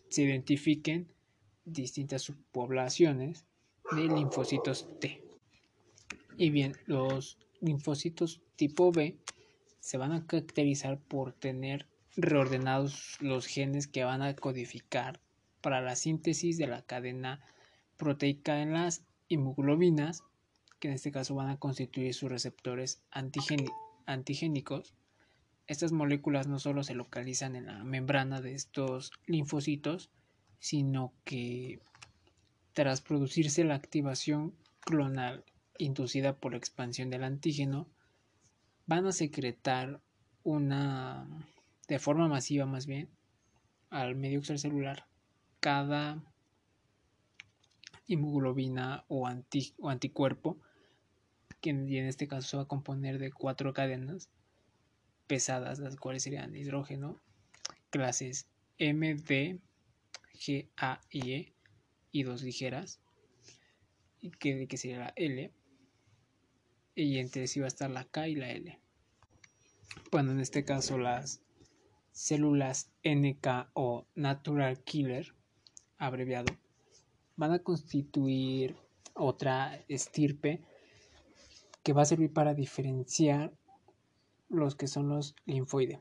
se 0.08 0.22
identifiquen 0.22 1.06
distintas 1.64 2.22
subpoblaciones 2.22 3.44
de 3.92 4.08
linfocitos 4.08 4.88
T. 4.98 5.22
Y 6.36 6.50
bien, 6.50 6.76
los 6.86 7.38
linfocitos 7.60 8.42
tipo 8.56 8.90
B 8.90 9.16
se 9.78 9.96
van 9.96 10.10
a 10.10 10.26
caracterizar 10.26 10.98
por 10.98 11.32
tener 11.34 11.86
reordenados 12.16 13.16
los 13.20 13.46
genes 13.46 13.86
que 13.86 14.02
van 14.02 14.22
a 14.22 14.34
codificar 14.34 15.20
para 15.60 15.80
la 15.80 15.94
síntesis 15.94 16.58
de 16.58 16.66
la 16.66 16.82
cadena 16.82 17.40
proteica 17.96 18.60
en 18.60 18.72
las 18.72 19.04
hemoglobinas, 19.28 20.24
que 20.80 20.88
en 20.88 20.94
este 20.94 21.12
caso 21.12 21.36
van 21.36 21.48
a 21.48 21.60
constituir 21.60 22.12
sus 22.12 22.28
receptores 22.28 23.04
antigénicos 23.12 24.94
estas 25.68 25.92
moléculas 25.92 26.48
no 26.48 26.58
solo 26.58 26.82
se 26.82 26.94
localizan 26.94 27.54
en 27.54 27.66
la 27.66 27.84
membrana 27.84 28.40
de 28.40 28.54
estos 28.54 29.12
linfocitos, 29.26 30.10
sino 30.58 31.12
que 31.24 31.80
tras 32.72 33.02
producirse 33.02 33.64
la 33.64 33.74
activación 33.74 34.54
clonal 34.80 35.44
inducida 35.76 36.34
por 36.34 36.52
la 36.52 36.58
expansión 36.58 37.10
del 37.10 37.22
antígeno, 37.22 37.86
van 38.86 39.06
a 39.06 39.12
secretar 39.12 40.00
una 40.42 41.28
de 41.86 41.98
forma 41.98 42.28
masiva 42.28 42.64
más 42.64 42.86
bien 42.86 43.10
al 43.90 44.16
medio 44.16 44.38
extracelular 44.38 45.06
cada 45.60 46.22
hemoglobina 48.06 49.04
o, 49.08 49.26
anticuerpo 49.26 50.58
que 51.60 51.70
en 51.70 52.06
este 52.06 52.26
caso 52.26 52.56
va 52.56 52.62
a 52.62 52.68
componer 52.68 53.18
de 53.18 53.30
cuatro 53.32 53.74
cadenas 53.74 54.30
pesadas 55.28 55.78
las 55.78 55.94
cuales 55.96 56.24
serían 56.24 56.56
hidrógeno 56.56 57.20
clases 57.90 58.48
M, 58.78 59.14
D, 59.14 59.60
G, 60.34 60.68
A 60.76 61.00
y 61.10 61.32
E 61.32 61.52
y 62.10 62.22
dos 62.24 62.42
ligeras 62.42 63.00
y 64.20 64.30
que, 64.30 64.66
que 64.66 64.76
sería 64.76 64.98
la 64.98 65.12
L 65.14 65.52
y 66.96 67.18
entre 67.18 67.46
sí 67.46 67.60
va 67.60 67.66
a 67.66 67.68
estar 67.68 67.90
la 67.90 68.04
K 68.04 68.28
y 68.28 68.34
la 68.34 68.50
L. 68.50 68.80
Bueno 70.10 70.32
en 70.32 70.40
este 70.40 70.64
caso 70.64 70.98
las 70.98 71.42
células 72.10 72.90
NK 73.04 73.70
o 73.74 74.06
Natural 74.16 74.82
Killer 74.82 75.34
abreviado 75.98 76.56
van 77.36 77.52
a 77.52 77.60
constituir 77.60 78.76
otra 79.14 79.84
estirpe 79.88 80.62
que 81.84 81.92
va 81.92 82.02
a 82.02 82.06
servir 82.06 82.32
para 82.32 82.54
diferenciar 82.54 83.52
los 84.48 84.74
que 84.74 84.86
son 84.86 85.08
los 85.08 85.34
linfoides 85.46 85.98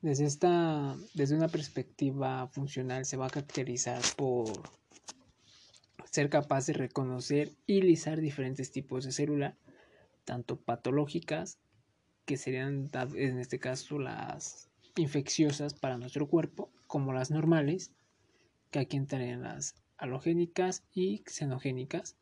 desde, 0.00 0.26
esta, 0.26 0.96
desde 1.14 1.36
una 1.36 1.48
perspectiva 1.48 2.46
funcional 2.48 3.04
se 3.04 3.16
va 3.16 3.26
a 3.26 3.30
caracterizar 3.30 4.00
por 4.16 4.62
ser 6.04 6.30
capaz 6.30 6.66
de 6.66 6.72
reconocer 6.72 7.52
y 7.66 7.82
lisar 7.82 8.20
diferentes 8.20 8.70
tipos 8.70 9.04
de 9.04 9.12
célula, 9.12 9.56
tanto 10.24 10.56
patológicas, 10.56 11.58
que 12.24 12.36
serían 12.36 12.90
en 13.14 13.38
este 13.38 13.58
caso 13.58 13.98
las 13.98 14.68
infecciosas 14.96 15.74
para 15.74 15.98
nuestro 15.98 16.28
cuerpo, 16.28 16.70
como 16.86 17.12
las 17.12 17.30
normales, 17.30 17.92
que 18.70 18.78
aquí 18.78 18.96
entrarían 18.96 19.42
las 19.42 19.74
halogénicas 19.96 20.84
y 20.94 21.22
xenogénicas. 21.26 22.16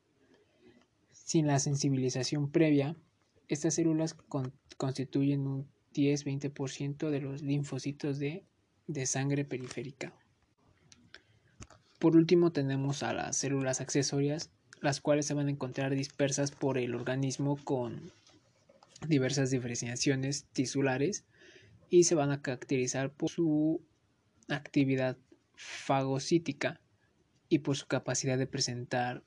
Sin 1.13 1.47
la 1.47 1.59
sensibilización 1.59 2.51
previa, 2.51 2.97
estas 3.49 3.75
células 3.75 4.15
constituyen 4.77 5.47
un 5.47 5.69
10-20% 5.95 7.11
de 7.11 7.21
los 7.21 7.43
linfocitos 7.43 8.19
de, 8.19 8.45
de 8.87 9.07
sangre 9.07 9.45
periférica. 9.45 10.13
Por 11.99 12.17
último 12.17 12.53
tenemos 12.53 13.03
a 13.03 13.15
las 13.15 13.37
células 13.37 13.81
accesorias, 13.81 14.51
las 14.81 15.01
cuales 15.01 15.27
se 15.27 15.35
van 15.35 15.47
a 15.47 15.51
encontrar 15.51 15.95
dispersas 15.95 16.51
por 16.51 16.77
el 16.77 16.95
organismo 16.95 17.57
con 17.57 18.13
diversas 19.09 19.51
diferenciaciones 19.51 20.45
tisulares 20.53 21.25
y 21.89 22.05
se 22.05 22.15
van 22.15 22.31
a 22.31 22.43
caracterizar 22.43 23.11
por 23.13 23.31
su 23.31 23.81
actividad 24.49 25.17
fagocítica 25.55 26.81
y 27.49 27.61
por 27.61 27.77
su 27.77 27.87
capacidad 27.87 28.37
de 28.37 28.47
presentar 28.47 29.23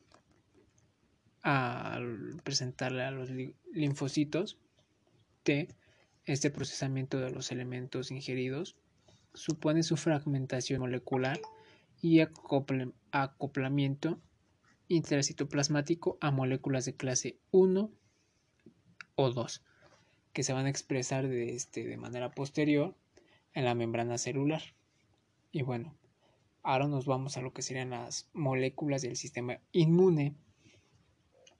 al 1.41 2.41
presentarle 2.43 3.03
a 3.03 3.11
los 3.11 3.29
linfocitos 3.73 4.57
T 5.43 5.67
este 6.25 6.51
procesamiento 6.51 7.19
de 7.19 7.31
los 7.31 7.51
elementos 7.51 8.11
ingeridos 8.11 8.75
supone 9.33 9.83
su 9.83 9.97
fragmentación 9.97 10.81
molecular 10.81 11.39
y 12.01 12.21
acoplamiento 13.11 14.19
intracitoplasmático 14.87 16.17
a 16.21 16.31
moléculas 16.31 16.85
de 16.85 16.95
clase 16.95 17.37
1 17.51 17.91
o 19.15 19.29
2 19.31 19.63
que 20.33 20.43
se 20.43 20.53
van 20.53 20.65
a 20.65 20.69
expresar 20.69 21.27
de, 21.27 21.55
este, 21.55 21.85
de 21.85 21.97
manera 21.97 22.31
posterior 22.31 22.95
en 23.53 23.65
la 23.65 23.75
membrana 23.75 24.17
celular. 24.17 24.61
Y 25.51 25.63
bueno, 25.63 25.95
ahora 26.63 26.87
nos 26.87 27.05
vamos 27.05 27.37
a 27.37 27.41
lo 27.41 27.51
que 27.53 27.61
serían 27.61 27.91
las 27.91 28.29
moléculas 28.33 29.01
del 29.01 29.15
sistema 29.15 29.59
inmune. 29.71 30.35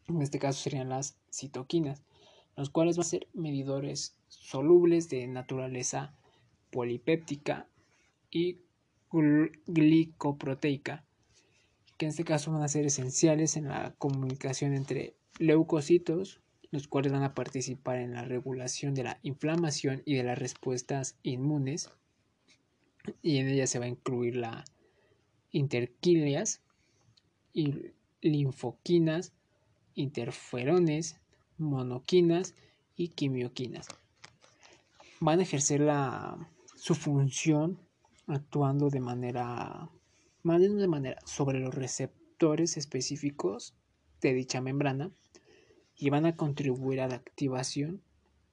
En 0.10 0.22
este 0.22 0.40
caso 0.40 0.62
serían 0.62 0.90
las 0.90 1.18
citoquinas 1.32 2.04
los 2.60 2.70
cuales 2.70 2.98
van 2.98 3.06
a 3.06 3.10
ser 3.10 3.28
medidores 3.34 4.18
solubles 4.28 5.10
de 5.10 5.26
naturaleza 5.28 6.14
polipéptica 6.72 7.70
y 8.30 8.60
glicoproteica, 9.12 11.06
que 11.98 12.06
en 12.06 12.10
este 12.10 12.26
caso 12.26 12.52
van 12.52 12.62
a 12.62 12.68
ser 12.68 12.86
esenciales 12.86 13.56
en 13.56 13.70
la 13.70 13.96
comunicación 13.98 14.74
entre 14.74 15.16
leucocitos, 15.38 16.42
los 16.70 16.90
cuales 16.90 17.14
van 17.14 17.24
a 17.24 17.34
participar 17.34 18.00
en 18.00 18.14
la 18.14 18.26
regulación 18.26 18.94
de 18.94 19.04
la 19.04 19.20
inflamación 19.24 20.02
y 20.04 20.16
de 20.16 20.24
las 20.24 20.38
respuestas 20.38 21.18
inmunes, 21.24 21.90
y 23.22 23.38
en 23.38 23.48
ella 23.48 23.68
se 23.68 23.80
va 23.80 23.86
a 23.86 23.90
incluir 23.90 24.36
la 24.36 24.66
interquilias 25.52 26.62
y 27.54 27.94
linfoquinas, 28.20 29.32
interferones, 30.00 31.18
monoquinas 31.58 32.56
y 32.96 33.10
quimioquinas. 33.10 33.88
Van 35.20 35.40
a 35.40 35.44
ejercer 35.44 35.82
la, 35.82 36.38
su 36.76 36.96
función 36.96 37.80
actuando 38.28 38.90
de 38.90 39.02
manera, 39.02 39.90
más 40.44 40.62
de 40.62 40.88
manera 40.88 41.20
sobre 41.26 41.60
los 41.60 41.76
receptores 41.76 42.78
específicos 42.78 43.74
de 44.22 44.34
dicha 44.34 44.62
membrana 44.62 45.12
y 45.96 46.10
van 46.10 46.26
a 46.26 46.36
contribuir 46.36 47.02
a 47.02 47.08
la 47.08 47.16
activación, 47.16 48.02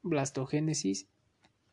blastogénesis 0.03 1.07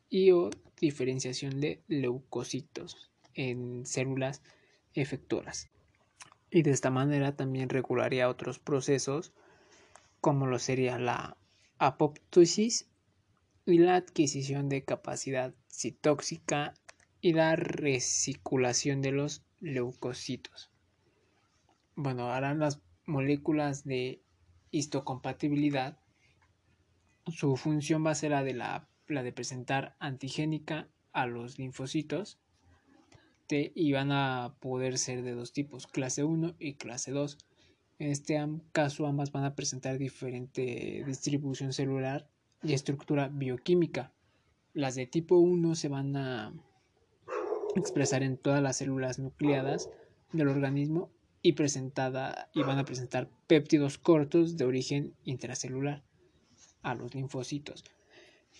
y 0.08 0.30
o 0.30 0.50
diferenciación 0.80 1.60
de 1.60 1.82
leucocitos 1.88 3.10
en 3.34 3.84
células 3.84 4.42
efectoras. 4.94 5.68
Y 6.50 6.62
de 6.62 6.70
esta 6.70 6.90
manera 6.90 7.34
también 7.34 7.68
regularía 7.68 8.28
otros 8.28 8.60
procesos 8.60 9.32
como 10.24 10.46
lo 10.46 10.58
sería 10.58 10.98
la 10.98 11.36
apoptosis 11.76 12.88
y 13.66 13.76
la 13.76 13.96
adquisición 13.96 14.70
de 14.70 14.82
capacidad 14.82 15.54
citóxica 15.68 16.72
y 17.20 17.34
la 17.34 17.56
recirculación 17.56 19.02
de 19.02 19.12
los 19.12 19.44
leucocitos. 19.60 20.70
Bueno, 21.94 22.32
ahora 22.32 22.54
las 22.54 22.80
moléculas 23.04 23.84
de 23.84 24.22
histocompatibilidad, 24.70 25.98
su 27.26 27.58
función 27.58 28.06
va 28.06 28.12
a 28.12 28.14
ser 28.14 28.30
la 28.30 28.42
de, 28.42 28.54
la 28.54 29.22
de 29.22 29.32
presentar 29.34 29.94
antigénica 29.98 30.88
a 31.12 31.26
los 31.26 31.58
linfocitos 31.58 32.38
y 33.50 33.92
van 33.92 34.10
a 34.10 34.56
poder 34.58 34.96
ser 34.96 35.20
de 35.20 35.32
dos 35.32 35.52
tipos, 35.52 35.86
clase 35.86 36.24
1 36.24 36.54
y 36.58 36.76
clase 36.76 37.10
2 37.10 37.36
en 37.98 38.10
este 38.10 38.40
caso 38.72 39.06
ambas 39.06 39.32
van 39.32 39.44
a 39.44 39.54
presentar 39.54 39.98
diferente 39.98 41.04
distribución 41.06 41.72
celular 41.72 42.28
y 42.62 42.72
estructura 42.72 43.28
bioquímica. 43.28 44.12
Las 44.72 44.94
de 44.94 45.06
tipo 45.06 45.36
1 45.36 45.74
se 45.74 45.88
van 45.88 46.16
a 46.16 46.52
expresar 47.76 48.22
en 48.22 48.36
todas 48.36 48.62
las 48.62 48.76
células 48.78 49.18
nucleadas 49.18 49.90
del 50.32 50.48
organismo 50.48 51.10
y, 51.42 51.52
presentada, 51.52 52.48
y 52.54 52.62
van 52.62 52.78
a 52.78 52.84
presentar 52.84 53.28
péptidos 53.46 53.98
cortos 53.98 54.56
de 54.56 54.64
origen 54.64 55.14
intracelular 55.24 56.02
a 56.82 56.94
los 56.94 57.14
linfocitos, 57.14 57.84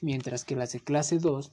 mientras 0.01 0.45
que 0.45 0.57
las 0.57 0.73
de 0.73 0.81
clase 0.81 1.19
2 1.19 1.51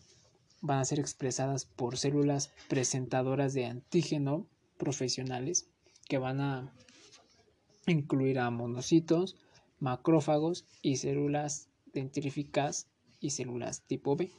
van 0.61 0.79
a 0.79 0.85
ser 0.85 0.99
expresadas 0.99 1.65
por 1.65 1.97
células 1.97 2.51
presentadoras 2.67 3.53
de 3.53 3.65
antígeno 3.65 4.45
profesionales 4.77 5.67
que 6.07 6.17
van 6.17 6.41
a 6.41 6.73
incluirá 7.87 8.49
monocitos, 8.49 9.37
macrófagos 9.79 10.65
y 10.81 10.97
células 10.97 11.69
dendríficas 11.93 12.87
y 13.19 13.31
células 13.31 13.81
tipo 13.81 14.15
B. 14.15 14.31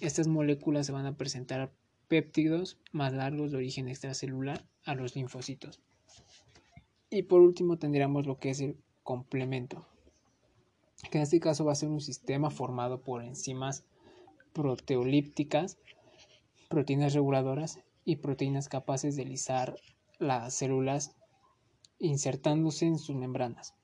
Estas 0.00 0.28
moléculas 0.28 0.86
se 0.86 0.92
van 0.92 1.06
a 1.06 1.16
presentar 1.16 1.72
péptidos 2.08 2.78
más 2.92 3.12
largos 3.12 3.50
de 3.50 3.58
origen 3.58 3.88
extracelular 3.88 4.64
a 4.84 4.94
los 4.94 5.14
linfocitos. 5.14 5.80
Y 7.10 7.22
por 7.22 7.40
último 7.40 7.78
tendríamos 7.78 8.26
lo 8.26 8.38
que 8.38 8.50
es 8.50 8.60
el 8.60 8.76
complemento, 9.02 9.86
que 11.10 11.18
en 11.18 11.22
este 11.22 11.40
caso 11.40 11.64
va 11.64 11.72
a 11.72 11.76
ser 11.76 11.88
un 11.88 12.00
sistema 12.00 12.50
formado 12.50 13.02
por 13.02 13.22
enzimas 13.22 13.84
proteolípticas, 14.52 15.78
proteínas 16.68 17.14
reguladoras 17.14 17.78
y 18.04 18.16
proteínas 18.16 18.68
capaces 18.68 19.16
de 19.16 19.24
lisar 19.24 19.76
las 20.18 20.54
células 20.54 21.17
insertándose 21.98 22.86
en 22.86 22.98
sus 22.98 23.16
membranas. 23.16 23.74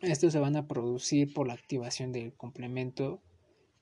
Estos 0.00 0.32
se 0.32 0.38
van 0.38 0.56
a 0.56 0.68
producir 0.68 1.32
por 1.34 1.48
la 1.48 1.54
activación 1.54 2.12
del 2.12 2.32
complemento 2.32 3.20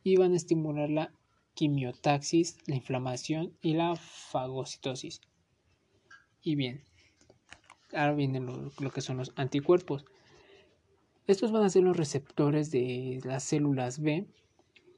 y 0.02 0.16
van 0.16 0.32
a 0.32 0.36
estimular 0.36 0.88
la 0.88 1.12
quimiotaxis, 1.54 2.56
la 2.66 2.76
inflamación 2.76 3.52
y 3.60 3.74
la 3.74 3.96
fagocitosis. 3.96 5.20
Y 6.42 6.54
bien, 6.54 6.82
ahora 7.92 8.14
vienen 8.14 8.46
lo, 8.46 8.72
lo, 8.78 8.90
que 8.90 9.02
son 9.02 9.18
los 9.18 9.32
anticuerpos. 9.36 10.06
Estos 11.26 11.52
van 11.52 11.64
a 11.64 11.70
ser 11.70 11.82
los 11.82 11.96
receptores 11.96 12.70
de 12.70 13.20
las 13.24 13.42
células 13.42 14.00
B 14.00 14.26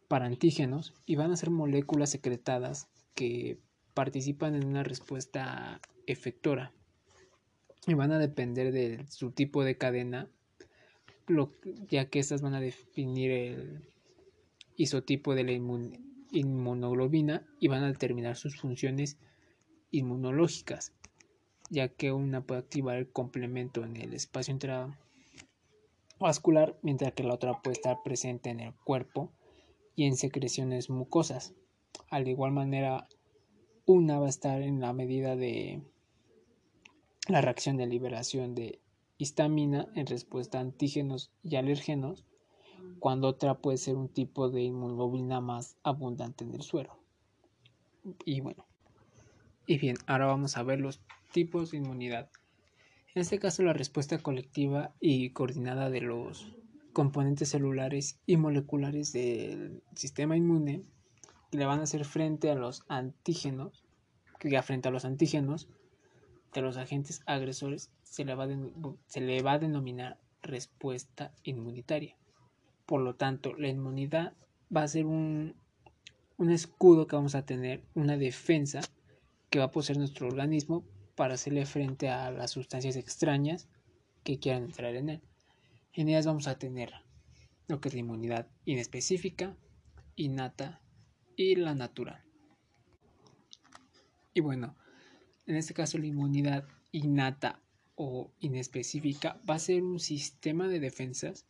para 0.06 0.26
antígenos 0.26 0.94
y 1.04 1.16
van 1.16 1.32
a 1.32 1.36
ser 1.36 1.50
moléculas 1.50 2.10
secretadas 2.10 2.88
que 3.14 3.58
participan 3.94 4.54
en 4.54 4.66
una 4.66 4.84
respuesta 4.84 5.80
efectora 6.06 6.72
y 7.86 7.94
van 7.94 8.12
a 8.12 8.18
depender 8.18 8.72
de 8.72 9.06
su 9.08 9.30
tipo 9.30 9.64
de 9.64 9.76
cadena, 9.76 10.28
ya 11.88 12.08
que 12.08 12.18
estas 12.18 12.42
van 12.42 12.54
a 12.54 12.60
definir 12.60 13.30
el 13.30 13.82
isotipo 14.76 15.34
de 15.34 15.44
la 15.44 15.52
inmunoglobina 16.32 17.46
y 17.60 17.68
van 17.68 17.84
a 17.84 17.88
determinar 17.88 18.36
sus 18.36 18.56
funciones 18.56 19.18
inmunológicas, 19.90 20.92
ya 21.70 21.88
que 21.88 22.12
una 22.12 22.42
puede 22.42 22.60
activar 22.60 22.96
el 22.96 23.10
complemento 23.10 23.84
en 23.84 23.96
el 23.96 24.14
espacio 24.14 24.56
intravascular, 26.18 26.78
mientras 26.82 27.12
que 27.12 27.24
la 27.24 27.34
otra 27.34 27.60
puede 27.62 27.74
estar 27.74 28.02
presente 28.02 28.50
en 28.50 28.60
el 28.60 28.74
cuerpo 28.84 29.32
y 29.94 30.04
en 30.04 30.16
secreciones 30.16 30.90
mucosas. 30.90 31.54
Al 32.10 32.28
igual 32.28 32.52
manera, 32.52 33.08
una 33.84 34.18
va 34.18 34.26
a 34.26 34.30
estar 34.30 34.62
en 34.62 34.80
la 34.80 34.92
medida 34.92 35.34
de 35.36 35.82
la 37.28 37.42
reacción 37.42 37.76
de 37.76 37.86
liberación 37.86 38.54
de 38.54 38.80
histamina 39.18 39.86
en 39.94 40.06
respuesta 40.06 40.58
a 40.58 40.62
antígenos 40.62 41.30
y 41.42 41.56
alérgenos, 41.56 42.24
cuando 43.00 43.28
otra 43.28 43.58
puede 43.58 43.76
ser 43.76 43.96
un 43.96 44.08
tipo 44.08 44.48
de 44.48 44.62
inmunoglobina 44.62 45.40
más 45.40 45.76
abundante 45.82 46.44
en 46.44 46.54
el 46.54 46.62
suero. 46.62 46.98
Y 48.24 48.40
bueno, 48.40 48.66
y 49.66 49.78
bien, 49.78 49.96
ahora 50.06 50.26
vamos 50.26 50.56
a 50.56 50.62
ver 50.62 50.80
los 50.80 51.00
tipos 51.32 51.70
de 51.70 51.76
inmunidad. 51.76 52.30
En 53.14 53.22
este 53.22 53.38
caso, 53.38 53.62
la 53.62 53.74
respuesta 53.74 54.18
colectiva 54.18 54.94
y 55.00 55.30
coordinada 55.30 55.90
de 55.90 56.00
los 56.00 56.54
componentes 56.94 57.50
celulares 57.50 58.18
y 58.26 58.36
moleculares 58.38 59.12
del 59.12 59.82
sistema 59.94 60.36
inmune 60.36 60.84
que 61.50 61.58
le 61.58 61.66
van 61.66 61.80
a 61.80 61.84
hacer 61.84 62.04
frente 62.04 62.50
a 62.50 62.54
los 62.54 62.84
antígenos, 62.88 63.84
que 64.38 64.62
frente 64.62 64.88
a 64.88 64.92
los 64.92 65.04
antígenos 65.04 65.68
de 66.52 66.62
los 66.62 66.76
agentes 66.76 67.22
agresores 67.26 67.90
se 68.02 68.24
le 68.24 68.34
va 68.34 69.52
a, 69.52 69.58
denominar 69.58 70.18
respuesta 70.42 71.32
inmunitaria. 71.42 72.16
Por 72.86 73.00
lo 73.02 73.14
tanto, 73.14 73.54
la 73.54 73.68
inmunidad 73.68 74.32
va 74.74 74.82
a 74.82 74.88
ser 74.88 75.06
un, 75.06 75.54
un 76.36 76.50
escudo 76.50 77.06
que 77.06 77.16
vamos 77.16 77.34
a 77.34 77.44
tener, 77.44 77.82
una 77.94 78.16
defensa 78.16 78.80
que 79.50 79.58
va 79.58 79.66
a 79.66 79.70
poseer 79.70 79.98
nuestro 79.98 80.26
organismo 80.26 80.84
para 81.14 81.34
hacerle 81.34 81.66
frente 81.66 82.08
a 82.08 82.30
las 82.30 82.52
sustancias 82.52 82.96
extrañas 82.96 83.68
que 84.24 84.38
quieran 84.38 84.64
entrar 84.64 84.94
en 84.94 85.08
él. 85.08 85.22
En 85.92 86.08
ellas 86.08 86.26
vamos 86.26 86.46
a 86.46 86.58
tener 86.58 86.92
lo 87.66 87.80
que 87.80 87.88
es 87.88 87.94
la 87.94 88.00
inmunidad 88.00 88.46
inespecífica, 88.64 89.56
innata 90.16 90.80
y 91.36 91.56
la 91.56 91.74
natural. 91.74 92.22
Y 94.32 94.40
bueno, 94.40 94.76
en 95.48 95.56
este 95.56 95.74
caso 95.74 95.98
la 95.98 96.06
inmunidad 96.06 96.68
innata 96.92 97.60
o 97.96 98.30
inespecífica 98.38 99.40
va 99.48 99.54
a 99.54 99.58
ser 99.58 99.82
un 99.82 99.98
sistema 99.98 100.68
de 100.68 100.78
defensas 100.78 101.46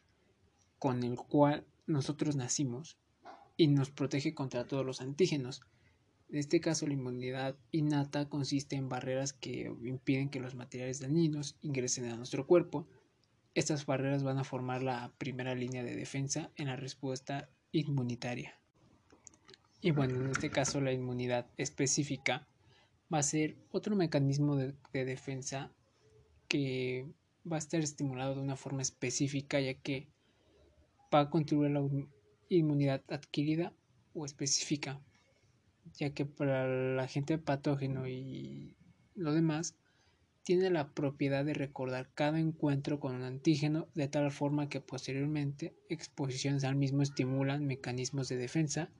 con 0.78 1.04
el 1.04 1.16
cual 1.16 1.66
nosotros 1.86 2.34
nacimos 2.34 2.96
y 3.58 3.66
nos 3.66 3.90
protege 3.90 4.32
contra 4.32 4.66
todos 4.66 4.86
los 4.86 5.02
antígenos. 5.02 5.60
En 6.30 6.38
este 6.38 6.60
caso, 6.60 6.86
la 6.86 6.94
inmunidad 6.94 7.56
innata 7.72 8.28
consiste 8.28 8.76
en 8.76 8.88
barreras 8.88 9.32
que 9.34 9.70
impiden 9.82 10.30
que 10.30 10.40
los 10.40 10.54
materiales 10.54 11.00
dañinos 11.00 11.56
ingresen 11.60 12.06
a 12.06 12.16
nuestro 12.16 12.46
cuerpo 12.46 12.86
estas 13.58 13.86
barreras 13.86 14.22
van 14.22 14.38
a 14.38 14.44
formar 14.44 14.82
la 14.82 15.12
primera 15.18 15.52
línea 15.56 15.82
de 15.82 15.96
defensa 15.96 16.52
en 16.54 16.68
la 16.68 16.76
respuesta 16.76 17.48
inmunitaria. 17.72 18.56
Y 19.80 19.90
bueno, 19.90 20.14
en 20.14 20.30
este 20.30 20.48
caso 20.48 20.80
la 20.80 20.92
inmunidad 20.92 21.46
específica 21.56 22.46
va 23.12 23.18
a 23.18 23.22
ser 23.22 23.56
otro 23.70 23.96
mecanismo 23.96 24.56
de, 24.56 24.74
defensa 24.92 25.72
que 26.48 27.06
va 27.50 27.56
a 27.56 27.58
estar 27.58 27.80
estimulado 27.80 28.34
de 28.34 28.40
una 28.40 28.56
forma 28.56 28.82
específica 28.82 29.60
ya 29.60 29.74
que 29.74 30.08
va 31.14 31.20
a 31.20 31.30
contribuir 31.30 31.70
a 31.70 31.80
la 31.80 31.88
inmunidad 32.48 33.02
adquirida 33.08 33.72
o 34.14 34.24
específica 34.24 35.00
ya 35.94 36.10
que 36.10 36.26
para 36.26 36.66
el 36.66 36.98
agente 36.98 37.38
patógeno 37.38 38.06
y 38.08 38.76
lo 39.14 39.32
demás 39.32 39.74
tiene 40.42 40.70
la 40.70 40.92
propiedad 40.92 41.44
de 41.44 41.54
recordar 41.54 42.10
cada 42.14 42.40
encuentro 42.40 43.00
con 43.00 43.14
un 43.14 43.22
antígeno 43.22 43.88
de 43.94 44.08
tal 44.08 44.30
forma 44.30 44.68
que 44.68 44.80
posteriormente 44.80 45.74
exposiciones 45.88 46.64
al 46.64 46.76
mismo 46.76 47.02
estimulan 47.02 47.66
mecanismos 47.66 48.28
de 48.28 48.36
defensa 48.36 48.90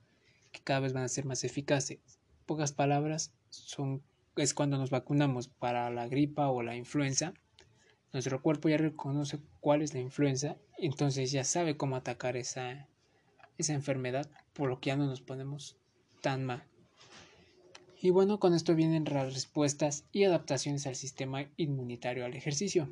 que 0.51 0.61
cada 0.61 0.81
vez 0.81 0.93
van 0.93 1.03
a 1.03 1.09
ser 1.09 1.25
más 1.25 1.43
eficaces. 1.43 1.99
Pocas 2.45 2.71
palabras 2.71 3.33
son 3.49 4.01
es 4.41 4.53
cuando 4.53 4.77
nos 4.77 4.89
vacunamos 4.89 5.47
para 5.47 5.89
la 5.89 6.07
gripa 6.07 6.49
o 6.49 6.61
la 6.61 6.75
influenza. 6.75 7.33
Nuestro 8.13 8.41
cuerpo 8.41 8.69
ya 8.69 8.77
reconoce 8.77 9.39
cuál 9.59 9.81
es 9.81 9.93
la 9.93 9.99
influenza, 9.99 10.57
entonces 10.77 11.31
ya 11.31 11.43
sabe 11.43 11.77
cómo 11.77 11.95
atacar 11.95 12.37
esa, 12.37 12.87
esa 13.57 13.73
enfermedad, 13.73 14.29
por 14.53 14.69
lo 14.69 14.79
que 14.79 14.87
ya 14.87 14.95
no 14.95 15.05
nos 15.05 15.21
ponemos 15.21 15.77
tan 16.21 16.45
mal. 16.45 16.63
Y 18.01 18.11
bueno, 18.11 18.39
con 18.39 18.53
esto 18.53 18.75
vienen 18.75 19.03
las 19.03 19.33
respuestas 19.33 20.05
y 20.11 20.23
adaptaciones 20.23 20.87
al 20.87 20.95
sistema 20.95 21.45
inmunitario 21.57 22.25
al 22.25 22.33
ejercicio, 22.33 22.89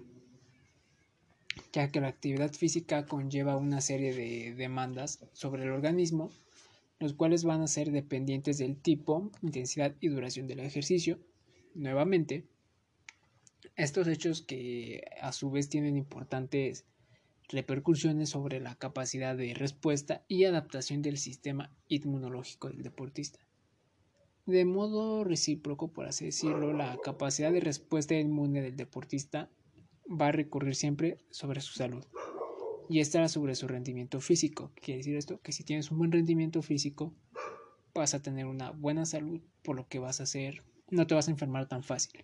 ya 1.71 1.89
que 1.91 2.01
la 2.01 2.09
actividad 2.09 2.51
física 2.51 3.05
conlleva 3.05 3.55
una 3.55 3.81
serie 3.81 4.13
de 4.13 4.53
demandas 4.53 5.25
sobre 5.31 5.63
el 5.63 5.71
organismo, 5.71 6.29
los 6.99 7.13
cuales 7.13 7.43
van 7.43 7.61
a 7.61 7.67
ser 7.67 7.91
dependientes 7.91 8.57
del 8.57 8.77
tipo, 8.77 9.31
intensidad 9.41 9.95
y 9.99 10.07
duración 10.07 10.47
del 10.47 10.59
ejercicio. 10.59 11.19
Nuevamente, 11.75 12.45
estos 13.75 14.07
hechos 14.07 14.41
que 14.41 15.03
a 15.21 15.31
su 15.31 15.51
vez 15.51 15.69
tienen 15.69 15.95
importantes 15.97 16.85
repercusiones 17.49 18.29
sobre 18.29 18.59
la 18.59 18.75
capacidad 18.75 19.35
de 19.37 19.53
respuesta 19.53 20.25
y 20.27 20.45
adaptación 20.45 21.01
del 21.01 21.17
sistema 21.17 21.71
inmunológico 21.87 22.69
del 22.69 22.81
deportista. 22.81 23.39
De 24.45 24.65
modo 24.65 25.23
recíproco, 25.23 25.89
por 25.89 26.07
así 26.07 26.25
decirlo, 26.25 26.73
la 26.73 26.97
capacidad 27.03 27.51
de 27.51 27.59
respuesta 27.59 28.15
inmune 28.15 28.61
del 28.61 28.75
deportista 28.75 29.49
va 30.09 30.27
a 30.27 30.31
recurrir 30.31 30.75
siempre 30.75 31.17
sobre 31.29 31.61
su 31.61 31.73
salud 31.73 32.03
y 32.89 32.99
esta 32.99 33.27
sobre 33.27 33.55
su 33.55 33.67
rendimiento 33.67 34.21
físico. 34.21 34.71
Quiere 34.75 34.99
decir 34.99 35.15
esto 35.15 35.41
que 35.41 35.51
si 35.51 35.63
tienes 35.63 35.91
un 35.91 35.97
buen 35.97 36.11
rendimiento 36.11 36.61
físico, 36.61 37.13
vas 37.93 38.13
a 38.13 38.21
tener 38.21 38.45
una 38.45 38.71
buena 38.71 39.05
salud, 39.05 39.41
por 39.63 39.75
lo 39.75 39.87
que 39.87 39.99
vas 39.99 40.19
a 40.19 40.23
hacer, 40.23 40.63
no 40.89 41.07
te 41.07 41.15
vas 41.15 41.27
a 41.27 41.31
enfermar 41.31 41.67
tan 41.67 41.83
fácil. 41.83 42.23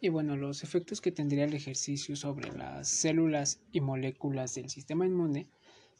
Y 0.00 0.08
bueno, 0.08 0.36
los 0.36 0.64
efectos 0.64 1.00
que 1.00 1.12
tendría 1.12 1.44
el 1.44 1.54
ejercicio 1.54 2.16
sobre 2.16 2.50
las 2.52 2.88
células 2.88 3.60
y 3.70 3.80
moléculas 3.80 4.54
del 4.54 4.68
sistema 4.68 5.06
inmune 5.06 5.48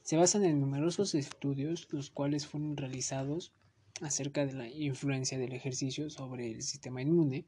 se 0.03 0.17
basan 0.17 0.45
en 0.45 0.61
numerosos 0.61 1.15
estudios, 1.15 1.87
los 1.93 2.11
cuales 2.11 2.47
fueron 2.47 2.77
realizados 2.77 3.53
acerca 4.01 4.45
de 4.45 4.55
la 4.55 4.69
influencia 4.69 5.39
del 5.39 5.53
ejercicio 5.53 6.11
sobre 6.11 6.51
el 6.51 6.63
sistema 6.63 7.01
inmune 7.01 7.47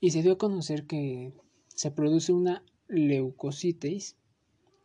y 0.00 0.10
se 0.10 0.22
dio 0.22 0.32
a 0.32 0.38
conocer 0.38 0.86
que 0.86 1.32
se 1.68 1.90
produce 1.90 2.32
una 2.32 2.64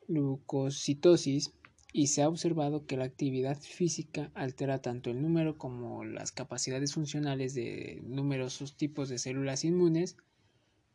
leucocitosis 0.10 1.54
y 1.94 2.08
se 2.08 2.22
ha 2.22 2.28
observado 2.28 2.86
que 2.86 2.98
la 2.98 3.06
actividad 3.06 3.60
física 3.60 4.32
altera 4.36 4.82
tanto 4.82 5.10
el 5.10 5.22
número 5.22 5.58
como 5.58 6.04
las 6.04 6.32
capacidades 6.32 6.94
funcionales 6.94 7.54
de 7.54 8.02
numerosos 8.04 8.76
tipos 8.76 9.10
de 9.10 9.18
células 9.18 9.64
inmunes, 9.64 10.18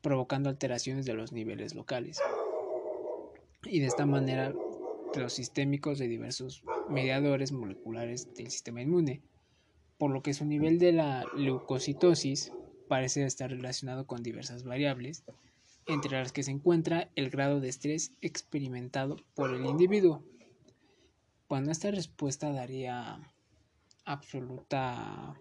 provocando 0.03 0.51
alteraciones 0.51 1.07
de 1.07 1.15
los 1.15 1.33
niveles 1.33 1.75
locales. 1.75 2.21
Y 3.65 3.81
de 3.81 3.87
esta 3.87 4.07
manera 4.07 4.55
los 5.17 5.33
sistémicos 5.33 5.99
de 5.99 6.09
diversos 6.09 6.63
mediadores 6.89 7.53
moleculares 7.53 8.33
del 8.35 8.51
sistema 8.51 8.83
inmune, 8.83 9.23
por 9.99 10.11
lo 10.11 10.23
que 10.23 10.35
su 10.35 10.45
nivel 10.45 10.79
de 10.79 10.93
la 10.93 11.27
leucocitosis 11.37 12.53
parece 12.89 13.25
estar 13.25 13.51
relacionado 13.51 14.07
con 14.07 14.23
diversas 14.23 14.65
variables, 14.65 15.25
entre 15.87 16.19
las 16.19 16.33
que 16.33 16.43
se 16.43 16.51
encuentra 16.51 17.11
el 17.15 17.31
grado 17.31 17.61
de 17.61 17.69
estrés 17.69 18.13
experimentado 18.21 19.17
por 19.35 19.55
el 19.55 19.67
individuo. 19.67 20.25
Cuando 21.47 21.71
esta 21.71 21.91
respuesta 21.91 22.53
daría 22.53 23.21
absoluta 24.05 25.35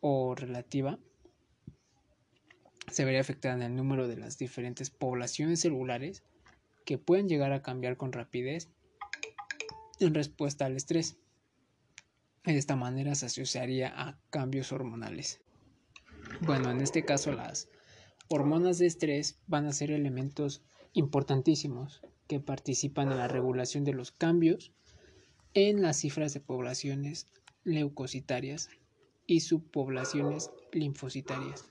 o 0.00 0.34
relativa, 0.34 0.98
se 2.90 3.04
vería 3.04 3.20
afectada 3.20 3.54
en 3.54 3.62
el 3.62 3.76
número 3.76 4.08
de 4.08 4.16
las 4.16 4.38
diferentes 4.38 4.90
poblaciones 4.90 5.60
celulares 5.60 6.22
que 6.84 6.98
pueden 6.98 7.28
llegar 7.28 7.52
a 7.52 7.62
cambiar 7.62 7.96
con 7.96 8.12
rapidez 8.12 8.68
en 10.00 10.14
respuesta 10.14 10.66
al 10.66 10.76
estrés. 10.76 11.16
De 12.44 12.58
esta 12.58 12.76
manera 12.76 13.14
se 13.14 13.26
asociaría 13.26 13.92
a 13.96 14.18
cambios 14.30 14.72
hormonales. 14.72 15.40
Bueno, 16.40 16.70
en 16.70 16.80
este 16.80 17.04
caso 17.04 17.32
las 17.32 17.68
hormonas 18.28 18.78
de 18.78 18.86
estrés 18.86 19.38
van 19.46 19.66
a 19.66 19.72
ser 19.72 19.90
elementos 19.90 20.62
importantísimos 20.92 22.02
que 22.26 22.40
participan 22.40 23.10
en 23.12 23.18
la 23.18 23.28
regulación 23.28 23.84
de 23.84 23.92
los 23.92 24.12
cambios 24.12 24.72
en 25.54 25.82
las 25.82 25.98
cifras 25.98 26.34
de 26.34 26.40
poblaciones 26.40 27.28
leucocitarias 27.62 28.70
y 29.26 29.40
subpoblaciones 29.40 30.50
linfocitarias. 30.72 31.64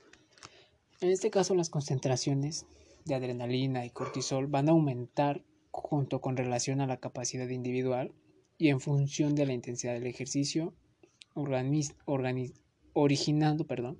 En 1.00 1.10
este 1.10 1.30
caso, 1.30 1.54
las 1.54 1.70
concentraciones 1.70 2.66
de 3.04 3.14
adrenalina 3.14 3.84
y 3.84 3.90
cortisol 3.90 4.46
van 4.46 4.68
a 4.68 4.72
aumentar 4.72 5.44
junto 5.70 6.20
con 6.20 6.36
relación 6.36 6.80
a 6.80 6.86
la 6.86 6.98
capacidad 6.98 7.48
individual 7.48 8.12
y 8.56 8.68
en 8.68 8.80
función 8.80 9.34
de 9.34 9.46
la 9.46 9.52
intensidad 9.52 9.92
del 9.92 10.06
ejercicio, 10.06 10.72
originando 12.94 13.66
perdón, 13.66 13.98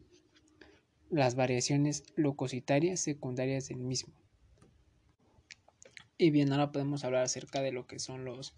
las 1.11 1.35
variaciones 1.35 2.05
leucocitarias 2.17 3.01
secundarias 3.01 3.69
del 3.69 3.79
mismo. 3.79 4.15
Y 6.17 6.31
bien, 6.31 6.53
ahora 6.53 6.73
podemos 6.73 7.05
hablar 7.05 7.25
acerca 7.25 7.61
de 7.61 7.73
lo 7.73 7.87
que 7.87 7.99
son 7.99 8.25
los 8.25 8.55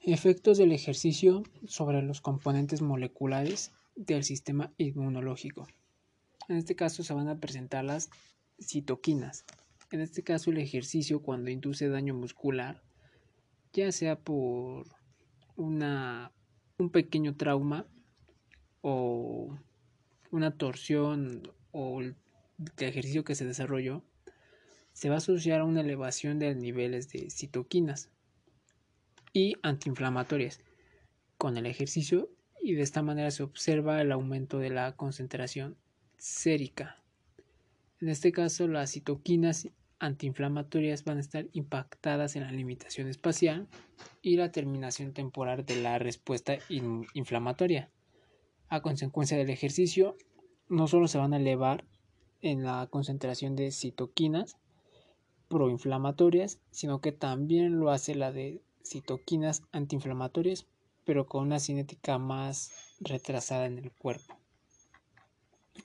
efectos 0.00 0.58
del 0.58 0.72
ejercicio 0.72 1.42
sobre 1.66 2.02
los 2.02 2.20
componentes 2.20 2.82
moleculares 2.82 3.72
del 3.96 4.24
sistema 4.24 4.72
inmunológico. 4.76 5.66
En 6.48 6.56
este 6.56 6.76
caso 6.76 7.02
se 7.02 7.14
van 7.14 7.28
a 7.28 7.38
presentar 7.38 7.84
las 7.84 8.10
citoquinas. 8.60 9.44
En 9.90 10.00
este 10.00 10.22
caso 10.22 10.50
el 10.50 10.58
ejercicio 10.58 11.22
cuando 11.22 11.50
induce 11.50 11.88
daño 11.88 12.14
muscular, 12.14 12.82
ya 13.72 13.92
sea 13.92 14.18
por 14.18 14.86
una, 15.56 16.32
un 16.78 16.90
pequeño 16.90 17.36
trauma 17.36 17.86
o 18.82 19.56
una 20.34 20.56
torsión 20.56 21.52
o 21.70 22.00
el 22.00 22.16
ejercicio 22.78 23.22
que 23.24 23.36
se 23.36 23.44
desarrolló, 23.44 24.02
se 24.92 25.08
va 25.08 25.16
a 25.16 25.18
asociar 25.18 25.60
a 25.60 25.64
una 25.64 25.80
elevación 25.80 26.38
de 26.38 26.54
niveles 26.54 27.08
de 27.10 27.30
citoquinas 27.30 28.10
y 29.32 29.54
antiinflamatorias 29.62 30.60
con 31.38 31.56
el 31.56 31.66
ejercicio 31.66 32.30
y 32.60 32.74
de 32.74 32.82
esta 32.82 33.02
manera 33.02 33.30
se 33.30 33.44
observa 33.44 34.00
el 34.00 34.10
aumento 34.10 34.58
de 34.58 34.70
la 34.70 34.96
concentración 34.96 35.76
sérica. 36.18 37.02
En 38.00 38.08
este 38.08 38.32
caso, 38.32 38.66
las 38.66 38.90
citoquinas 38.90 39.68
antiinflamatorias 40.00 41.04
van 41.04 41.18
a 41.18 41.20
estar 41.20 41.46
impactadas 41.52 42.34
en 42.34 42.42
la 42.42 42.52
limitación 42.52 43.08
espacial 43.08 43.68
y 44.20 44.36
la 44.36 44.50
terminación 44.50 45.12
temporal 45.12 45.64
de 45.64 45.76
la 45.76 45.98
respuesta 45.98 46.58
inflamatoria. 47.14 47.90
A 48.68 48.80
consecuencia 48.80 49.36
del 49.36 49.50
ejercicio, 49.50 50.16
no 50.68 50.86
solo 50.88 51.08
se 51.08 51.18
van 51.18 51.34
a 51.34 51.36
elevar 51.36 51.84
en 52.40 52.62
la 52.62 52.86
concentración 52.90 53.56
de 53.56 53.70
citoquinas 53.70 54.58
proinflamatorias, 55.48 56.60
sino 56.70 57.00
que 57.00 57.12
también 57.12 57.78
lo 57.78 57.90
hace 57.90 58.14
la 58.14 58.32
de 58.32 58.62
citoquinas 58.84 59.62
antiinflamatorias, 59.72 60.66
pero 61.04 61.26
con 61.26 61.44
una 61.44 61.60
cinética 61.60 62.18
más 62.18 62.72
retrasada 63.00 63.66
en 63.66 63.78
el 63.78 63.92
cuerpo. 63.92 64.36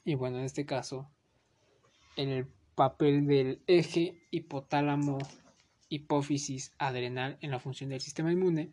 Y 0.04 0.16
bueno, 0.16 0.40
en 0.40 0.46
este 0.46 0.66
caso, 0.66 1.10
el 2.16 2.48
papel 2.76 3.28
del 3.28 3.62
eje 3.68 4.22
hipotálamo 4.32 5.18
hipófisis 5.90 6.74
adrenal 6.78 7.38
en 7.42 7.52
la 7.52 7.60
función 7.60 7.90
del 7.90 8.02
sistema 8.02 8.32
inmune, 8.32 8.72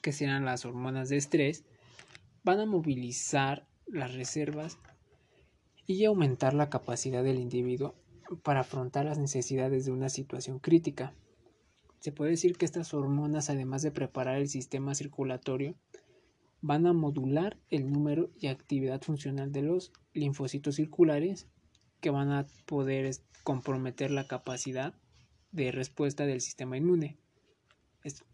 que 0.00 0.12
serán 0.12 0.44
las 0.44 0.64
hormonas 0.64 1.08
de 1.08 1.16
estrés, 1.16 1.64
van 2.44 2.60
a 2.60 2.66
movilizar 2.66 3.66
las 3.86 4.14
reservas 4.14 4.78
y 5.86 6.04
aumentar 6.04 6.54
la 6.54 6.70
capacidad 6.70 7.22
del 7.22 7.38
individuo 7.38 7.94
para 8.42 8.60
afrontar 8.60 9.04
las 9.04 9.18
necesidades 9.18 9.84
de 9.84 9.92
una 9.92 10.08
situación 10.08 10.58
crítica. 10.58 11.14
Se 12.00 12.12
puede 12.12 12.32
decir 12.32 12.56
que 12.56 12.64
estas 12.64 12.94
hormonas, 12.94 13.50
además 13.50 13.82
de 13.82 13.92
preparar 13.92 14.38
el 14.38 14.48
sistema 14.48 14.94
circulatorio, 14.94 15.76
van 16.60 16.86
a 16.86 16.92
modular 16.92 17.58
el 17.70 17.92
número 17.92 18.30
y 18.38 18.46
actividad 18.46 19.02
funcional 19.02 19.52
de 19.52 19.62
los 19.62 19.92
linfocitos 20.12 20.76
circulares 20.76 21.48
que 22.00 22.10
van 22.10 22.30
a 22.30 22.46
poder 22.66 23.10
comprometer 23.44 24.10
la 24.10 24.26
capacidad 24.26 24.94
de 25.50 25.70
respuesta 25.70 26.24
del 26.24 26.40
sistema 26.40 26.76
inmune. 26.76 27.18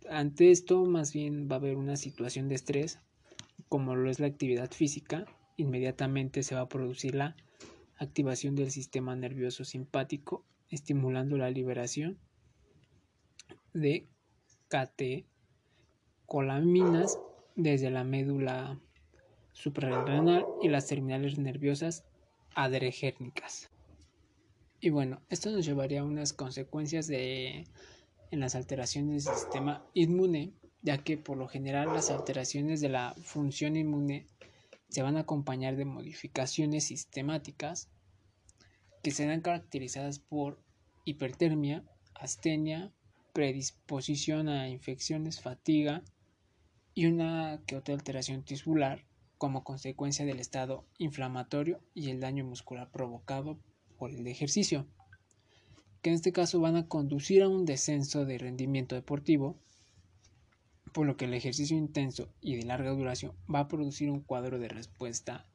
Ante 0.09 0.51
esto, 0.51 0.85
más 0.87 1.13
bien 1.13 1.49
va 1.51 1.57
a 1.57 1.59
haber 1.59 1.77
una 1.77 1.97
situación 1.97 2.49
de 2.49 2.55
estrés, 2.55 3.01
como 3.69 3.97
lo 3.97 4.11
es 4.11 4.21
la 4.21 4.27
actividad 4.27 4.71
física, 4.71 5.25
inmediatamente 5.57 6.43
se 6.43 6.55
va 6.55 6.63
a 6.63 6.69
producir 6.69 7.15
la 7.15 7.37
activación 7.97 8.55
del 8.55 8.71
sistema 8.71 9.17
nervioso 9.17 9.65
simpático, 9.65 10.45
estimulando 10.71 11.37
la 11.37 11.51
liberación 11.51 12.19
de 13.73 14.07
catecolaminas 14.69 17.19
desde 17.57 17.91
la 17.91 18.05
médula 18.05 18.79
suprarrenal 19.53 20.47
y 20.63 20.69
las 20.69 20.87
terminales 20.87 21.39
nerviosas 21.39 22.05
adregérnicas. 22.55 23.71
Y 24.81 24.91
bueno, 24.91 25.21
esto 25.29 25.51
nos 25.51 25.67
llevaría 25.67 26.03
a 26.03 26.05
unas 26.05 26.33
consecuencias 26.33 27.09
de, 27.09 27.67
en 28.31 28.41
las 28.41 28.55
alteraciones 28.55 29.25
del 29.25 29.35
sistema 29.35 29.85
inmune, 29.95 30.53
ya 30.83 30.99
que 30.99 31.17
por 31.17 31.37
lo 31.37 31.49
general 31.49 31.89
las 31.93 32.11
alteraciones 32.11 32.81
de 32.81 32.89
la 32.89 33.15
función 33.23 33.77
inmune 33.77 34.27
se 34.89 35.03
van 35.03 35.17
a 35.17 35.21
acompañar 35.21 35.77
de 35.77 35.85
modificaciones 35.85 36.85
sistemáticas 36.85 37.89
que 39.03 39.11
serán 39.11 39.41
caracterizadas 39.41 40.19
por 40.19 40.61
hipertermia, 41.05 41.85
astenia, 42.15 42.93
predisposición 43.33 44.49
a 44.49 44.69
infecciones, 44.69 45.41
fatiga, 45.41 46.03
y 46.95 47.07
una 47.07 47.63
que 47.67 47.77
otra 47.77 47.95
alteración 47.95 48.43
tisular 48.43 49.05
como 49.39 49.63
consecuencia 49.63 50.27
del 50.27 50.41
estado 50.41 50.85
inflamatorio 50.99 51.81
y 51.95 52.11
el 52.11 52.19
daño 52.19 52.45
muscular 52.45 52.91
provocado 52.91 53.61
por 53.97 54.11
el 54.11 54.27
ejercicio, 54.27 54.85
que 56.03 56.11
en 56.11 56.17
este 56.17 56.33
caso 56.33 56.59
van 56.59 56.75
a 56.75 56.89
conducir 56.89 57.43
a 57.43 57.49
un 57.49 57.65
descenso 57.65 58.25
de 58.25 58.39
rendimiento 58.39 58.97
deportivo, 58.97 59.57
por 60.93 61.07
lo 61.07 61.17
que 61.17 61.27
el 61.27 61.35
ejercicio 61.35 61.77
intenso 61.77 62.29
y 62.41 62.57
de 62.57 62.65
larga 62.65 62.91
duración 62.91 63.33
va 63.53 63.61
a 63.61 63.69
producir 63.69 64.11
un 64.11 64.21
cuadro 64.21 64.59
de 64.59 64.69
respuesta 64.69 65.47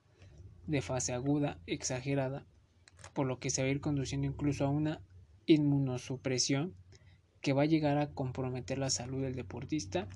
de 0.68 0.82
fase 0.82 1.14
aguda 1.14 1.60
exagerada, 1.68 2.46
por 3.14 3.28
lo 3.28 3.40
que 3.40 3.50
se 3.50 3.62
va 3.62 3.68
a 3.68 3.72
ir 3.72 3.82
conduciendo 3.82 4.28
incluso 4.28 4.66
a 4.66 4.70
una 4.70 5.02
inmunosupresión 5.46 6.74
que 7.42 7.54
va 7.54 7.64
a 7.64 7.68
llegar 7.68 7.98
a 7.98 8.12
comprometer 8.12 8.78
la 8.78 8.90
salud 8.90 9.22
del 9.22 9.36
deportista 9.36 10.08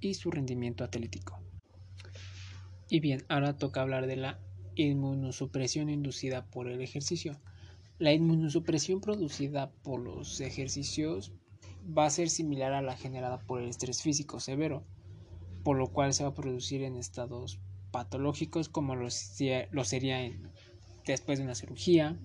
y 0.00 0.14
su 0.14 0.30
rendimiento 0.30 0.82
atlético. 0.82 1.38
Y 2.88 3.00
bien, 3.00 3.24
ahora 3.28 3.56
toca 3.56 3.82
hablar 3.82 4.06
de 4.06 4.16
la 4.16 4.40
inmunosupresión 4.74 5.90
inducida 5.90 6.46
por 6.46 6.68
el 6.68 6.80
ejercicio. 6.80 7.38
La 7.98 8.12
inmunosupresión 8.12 9.00
producida 9.02 9.70
por 9.82 10.00
los 10.00 10.40
ejercicios 10.40 11.32
va 11.86 12.06
a 12.06 12.10
ser 12.10 12.30
similar 12.30 12.72
a 12.72 12.82
la 12.82 12.96
generada 12.96 13.38
por 13.38 13.60
el 13.60 13.68
estrés 13.68 14.02
físico 14.02 14.40
severo, 14.40 14.84
por 15.64 15.76
lo 15.76 15.88
cual 15.88 16.14
se 16.14 16.22
va 16.22 16.30
a 16.30 16.34
producir 16.34 16.82
en 16.82 16.96
estados 16.96 17.60
patológicos 17.90 18.68
como 18.68 18.94
lo, 18.94 19.10
sería 19.10 20.18
después 21.06 21.38
de 21.38 21.44
una 21.44 21.54
cirugía, 21.54 22.18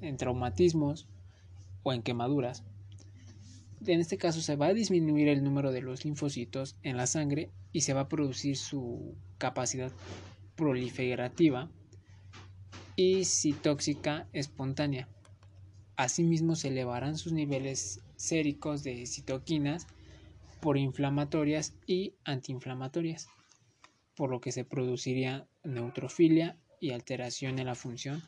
en 0.00 0.16
traumatismos 0.16 1.08
o 1.82 1.92
en 1.92 2.02
quemaduras. 2.02 2.64
En 3.86 4.00
este 4.00 4.16
caso 4.16 4.40
se 4.40 4.56
va 4.56 4.66
a 4.66 4.74
disminuir 4.74 5.28
el 5.28 5.44
número 5.44 5.70
de 5.70 5.82
los 5.82 6.04
linfocitos 6.04 6.76
en 6.82 6.96
la 6.96 7.06
sangre 7.06 7.50
y 7.72 7.82
se 7.82 7.92
va 7.92 8.02
a 8.02 8.08
producir 8.08 8.56
su 8.56 9.14
capacidad 9.36 9.92
proliferativa 10.56 11.70
y 12.96 13.24
citóxica 13.24 14.28
espontánea. 14.32 15.08
Asimismo 15.96 16.56
se 16.56 16.68
elevarán 16.68 17.18
sus 17.18 17.32
niveles 17.32 18.00
séricos 18.16 18.82
de 18.82 19.06
citoquinas 19.06 19.86
por 20.60 20.78
inflamatorias 20.78 21.74
y 21.86 22.14
antiinflamatorias, 22.24 23.28
por 24.14 24.30
lo 24.30 24.40
que 24.40 24.52
se 24.52 24.64
produciría 24.64 25.46
neutrofilia 25.62 26.56
y 26.80 26.90
alteración 26.90 27.58
en 27.58 27.66
la 27.66 27.74
función 27.74 28.22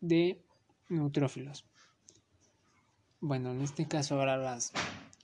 de 0.00 0.40
neutrófilos. 0.88 1.64
Bueno, 3.20 3.52
en 3.52 3.62
este 3.62 3.86
caso 3.86 4.16
ahora 4.16 4.36
las 4.36 4.72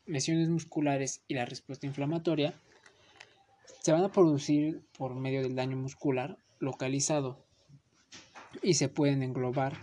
lesiones 0.06 0.48
musculares 0.48 1.22
y 1.28 1.34
la 1.34 1.44
respuesta 1.44 1.86
inflamatoria 1.86 2.54
se 3.82 3.92
van 3.92 4.04
a 4.04 4.12
producir 4.12 4.82
por 4.96 5.14
medio 5.14 5.42
del 5.42 5.54
daño 5.54 5.76
muscular 5.76 6.38
localizado 6.58 7.44
y 8.62 8.74
se 8.74 8.88
pueden 8.88 9.22
englobar 9.22 9.76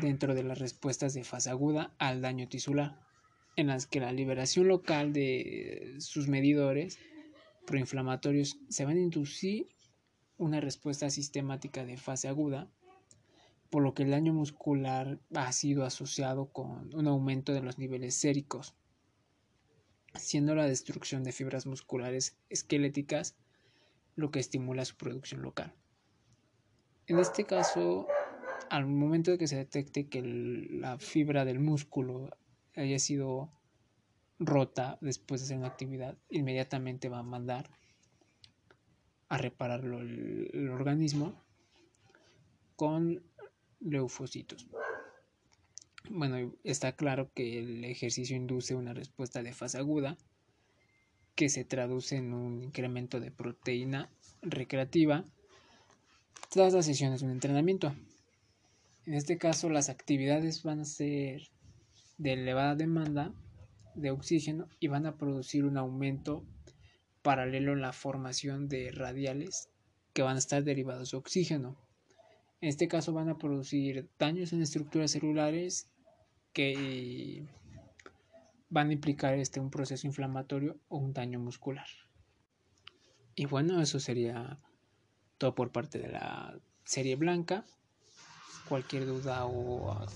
dentro 0.00 0.34
de 0.34 0.42
las 0.42 0.58
respuestas 0.58 1.14
de 1.14 1.24
fase 1.24 1.50
aguda 1.50 1.92
al 1.98 2.20
daño 2.20 2.48
tisular, 2.48 3.00
en 3.56 3.66
las 3.66 3.86
que 3.86 4.00
la 4.00 4.12
liberación 4.12 4.68
local 4.68 5.12
de 5.12 5.96
sus 5.98 6.28
medidores 6.28 6.98
proinflamatorios 7.66 8.58
se 8.68 8.84
van 8.84 8.96
a 8.96 9.00
inducir 9.00 9.68
una 10.38 10.60
respuesta 10.60 11.10
sistemática 11.10 11.84
de 11.84 11.96
fase 11.96 12.28
aguda 12.28 12.70
por 13.70 13.82
lo 13.82 13.94
que 13.94 14.02
el 14.02 14.10
daño 14.10 14.32
muscular 14.32 15.20
ha 15.34 15.52
sido 15.52 15.84
asociado 15.84 16.46
con 16.46 16.92
un 16.94 17.06
aumento 17.06 17.52
de 17.52 17.62
los 17.62 17.78
niveles 17.78 18.14
séricos. 18.14 18.74
siendo 20.14 20.56
la 20.56 20.66
destrucción 20.66 21.22
de 21.22 21.30
fibras 21.30 21.66
musculares 21.66 22.36
esqueléticas 22.48 23.36
lo 24.16 24.32
que 24.32 24.40
estimula 24.40 24.84
su 24.84 24.96
producción 24.96 25.40
local. 25.40 25.72
En 27.06 27.20
este 27.20 27.44
caso, 27.44 28.08
al 28.70 28.86
momento 28.86 29.30
de 29.30 29.38
que 29.38 29.46
se 29.46 29.54
detecte 29.54 30.08
que 30.08 30.20
la 30.22 30.98
fibra 30.98 31.44
del 31.44 31.60
músculo 31.60 32.36
haya 32.80 32.98
sido 32.98 33.50
rota 34.38 34.98
después 35.00 35.40
de 35.40 35.44
hacer 35.46 35.58
una 35.58 35.68
actividad, 35.68 36.16
inmediatamente 36.30 37.08
va 37.08 37.18
a 37.18 37.22
mandar 37.22 37.70
a 39.28 39.38
repararlo 39.38 40.00
el, 40.00 40.68
organismo 40.70 41.40
con 42.74 43.22
leucocitos. 43.80 44.66
Bueno, 46.08 46.52
está 46.64 46.96
claro 46.96 47.30
que 47.32 47.58
el 47.58 47.84
ejercicio 47.84 48.34
induce 48.34 48.74
una 48.74 48.94
respuesta 48.94 49.42
de 49.42 49.52
fase 49.52 49.78
aguda 49.78 50.16
que 51.36 51.48
se 51.48 51.64
traduce 51.64 52.16
en 52.16 52.34
un 52.34 52.62
incremento 52.62 53.20
de 53.20 53.30
proteína 53.30 54.10
recreativa 54.42 55.24
tras 56.50 56.72
las 56.72 56.86
sesiones 56.86 57.20
de 57.20 57.26
un 57.26 57.32
entrenamiento. 57.32 57.94
En 59.06 59.14
este 59.14 59.38
caso, 59.38 59.70
las 59.70 59.88
actividades 59.88 60.62
van 60.62 60.80
a 60.80 60.84
ser 60.84 61.50
de 62.20 62.34
elevada 62.34 62.74
demanda 62.74 63.32
de 63.94 64.10
oxígeno 64.10 64.68
y 64.78 64.88
van 64.88 65.06
a 65.06 65.16
producir 65.16 65.64
un 65.64 65.78
aumento 65.78 66.44
paralelo 67.22 67.72
en 67.72 67.80
la 67.80 67.94
formación 67.94 68.68
de 68.68 68.92
radiales 68.92 69.70
que 70.12 70.22
van 70.22 70.36
a 70.36 70.38
estar 70.38 70.62
derivados 70.62 71.12
de 71.12 71.16
oxígeno. 71.16 71.76
En 72.60 72.68
este 72.68 72.88
caso 72.88 73.14
van 73.14 73.30
a 73.30 73.38
producir 73.38 74.10
daños 74.18 74.52
en 74.52 74.60
estructuras 74.60 75.12
celulares 75.12 75.88
que 76.52 77.42
van 78.68 78.90
a 78.90 78.92
implicar 78.92 79.38
este, 79.38 79.58
un 79.58 79.70
proceso 79.70 80.06
inflamatorio 80.06 80.76
o 80.88 80.98
un 80.98 81.14
daño 81.14 81.40
muscular. 81.40 81.88
Y 83.34 83.46
bueno, 83.46 83.80
eso 83.80 83.98
sería 83.98 84.58
todo 85.38 85.54
por 85.54 85.72
parte 85.72 85.98
de 85.98 86.08
la 86.08 86.60
serie 86.84 87.16
blanca. 87.16 87.64
Cualquier 88.68 89.06
duda 89.06 89.46
o, 89.46 90.06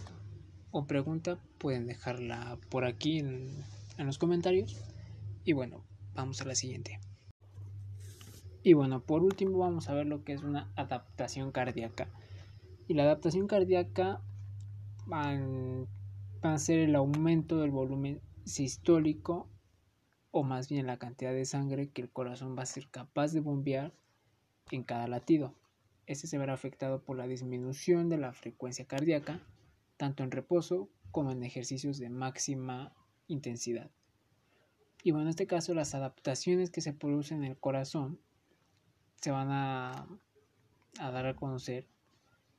o 0.77 0.89
pregunta 0.89 1.39
pueden 1.59 1.87
dejarla 1.87 2.59
por 2.69 2.85
aquí 2.85 3.21
en, 3.21 3.49
en 3.97 4.07
los 4.07 4.19
comentarios. 4.19 4.77
Y 5.45 5.53
bueno, 5.53 5.85
vamos 6.15 6.41
a 6.41 6.47
la 6.47 6.57
siguiente. 6.57 6.99
Y 8.65 8.73
bueno, 8.73 9.01
por 9.01 9.23
último 9.23 9.59
vamos 9.59 9.89
a 9.89 9.95
ver 9.95 10.07
lo 10.07 10.25
que 10.25 10.33
es 10.33 10.43
una 10.43 10.73
adaptación 10.75 11.53
cardíaca. 11.53 12.09
Y 12.89 12.95
la 12.95 13.05
adaptación 13.05 13.47
cardíaca 13.47 14.21
va 15.13 15.31
a 16.43 16.59
ser 16.59 16.81
el 16.81 16.97
aumento 16.97 17.61
del 17.61 17.71
volumen 17.71 18.21
sistólico 18.45 19.49
o 20.33 20.43
más 20.43 20.69
bien 20.69 20.89
la 20.89 20.99
cantidad 20.99 21.33
de 21.33 21.45
sangre 21.45 21.89
que 21.91 22.03
el 22.03 22.11
corazón 22.11 22.59
va 22.59 22.65
a 22.65 22.67
ser 22.67 22.89
capaz 22.91 23.33
de 23.33 23.39
bombear 23.39 23.95
en 24.73 24.83
cada 24.83 25.07
latido. 25.07 25.55
Este 26.07 26.27
se 26.27 26.37
verá 26.37 26.53
afectado 26.53 27.05
por 27.05 27.17
la 27.17 27.29
disminución 27.29 28.09
de 28.09 28.19
la 28.19 28.33
frecuencia 28.33 28.87
cardíaca, 28.87 29.41
tanto 30.05 30.23
en 30.23 30.31
reposo 30.31 30.91
como 31.13 31.33
en 31.33 31.43
ejercicios 31.45 31.97
de 31.97 32.11
máxima 32.11 32.93
intensidad. 33.27 33.91
Y 35.03 35.13
bueno, 35.13 35.23
en 35.25 35.31
este 35.31 35.47
caso 35.47 35.73
las 35.73 35.95
adaptaciones 35.95 36.71
que 36.71 36.83
se 36.83 36.93
producen 36.93 37.39
en 37.39 37.53
el 37.53 37.57
corazón 37.57 38.21
se 39.23 39.31
van 39.31 39.49
a, 39.51 40.07
dar 40.99 41.27
a 41.27 41.37
conocer 41.37 41.87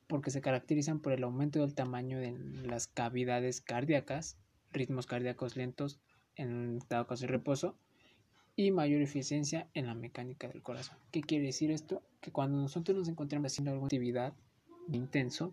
porque 0.08 0.32
se 0.32 0.40
caracterizan 0.40 0.98
por 0.98 1.12
el 1.12 1.22
aumento 1.22 1.60
del 1.60 1.76
tamaño 1.76 2.18
de 2.18 2.36
las 2.64 2.88
cavidades 2.88 3.60
cardíacas, 3.60 4.36
ritmos 4.72 5.06
cardíacos 5.06 5.54
lentos 5.54 6.00
en 6.34 6.80
dado 6.88 7.06
caso 7.06 7.26
de 7.26 7.28
reposo 7.28 7.78
y 8.56 8.72
mayor 8.72 9.02
eficiencia 9.02 9.68
en 9.72 9.86
la 9.86 9.94
mecánica 9.94 10.48
del 10.48 10.62
corazón. 10.62 10.98
¿Qué 11.12 11.20
quiere 11.20 11.46
decir 11.46 11.70
esto? 11.70 12.02
Que 12.20 12.32
cuando 12.32 12.58
nosotros 12.58 12.98
nos 12.98 13.08
encontramos 13.08 13.52
haciendo 13.52 13.70
alguna 13.70 13.86
actividad 13.86 14.34
intenso, 14.88 15.52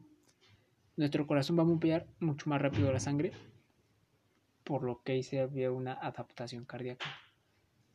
nuestro 0.96 1.26
corazón 1.28 1.58
va 1.58 1.64
a 1.64 1.66
bombear 1.66 2.08
mucho 2.20 2.50
más 2.50 2.62
rápido 2.62 2.92
la 2.92 3.00
sangre 3.00 3.32
por 4.64 4.84
lo 4.84 5.02
que 5.04 5.22
se 5.24 5.40
había 5.40 5.72
una 5.72 5.94
adaptación 5.94 6.66
cardíaca. 6.66 7.06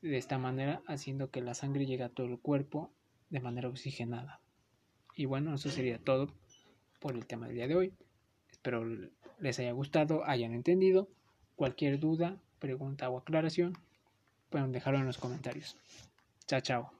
De 0.02 0.16
esta 0.16 0.38
manera, 0.38 0.82
haciendo 0.86 1.30
que 1.30 1.40
la 1.40 1.54
sangre 1.54 1.86
llegue 1.86 2.04
a 2.04 2.10
todo 2.10 2.26
el 2.26 2.38
cuerpo 2.38 2.92
de 3.30 3.40
manera 3.40 3.68
oxigenada. 3.68 4.40
Y 5.16 5.24
bueno, 5.24 5.54
eso 5.54 5.70
sería 5.70 5.98
todo 5.98 6.28
por 7.00 7.14
el 7.14 7.26
tema 7.26 7.46
del 7.46 7.56
día 7.56 7.68
de 7.68 7.74
hoy. 7.74 7.92
Espero 8.50 8.84
les 9.40 9.58
haya 9.58 9.72
gustado, 9.72 10.24
hayan 10.24 10.52
entendido. 10.52 11.08
Cualquier 11.56 11.98
duda, 11.98 12.36
pregunta 12.58 13.08
o 13.08 13.18
aclaración, 13.18 13.76
pueden 14.50 14.72
dejarlo 14.72 15.00
en 15.00 15.06
los 15.06 15.18
comentarios. 15.18 15.76
Chao, 16.46 16.60
chao. 16.60 16.97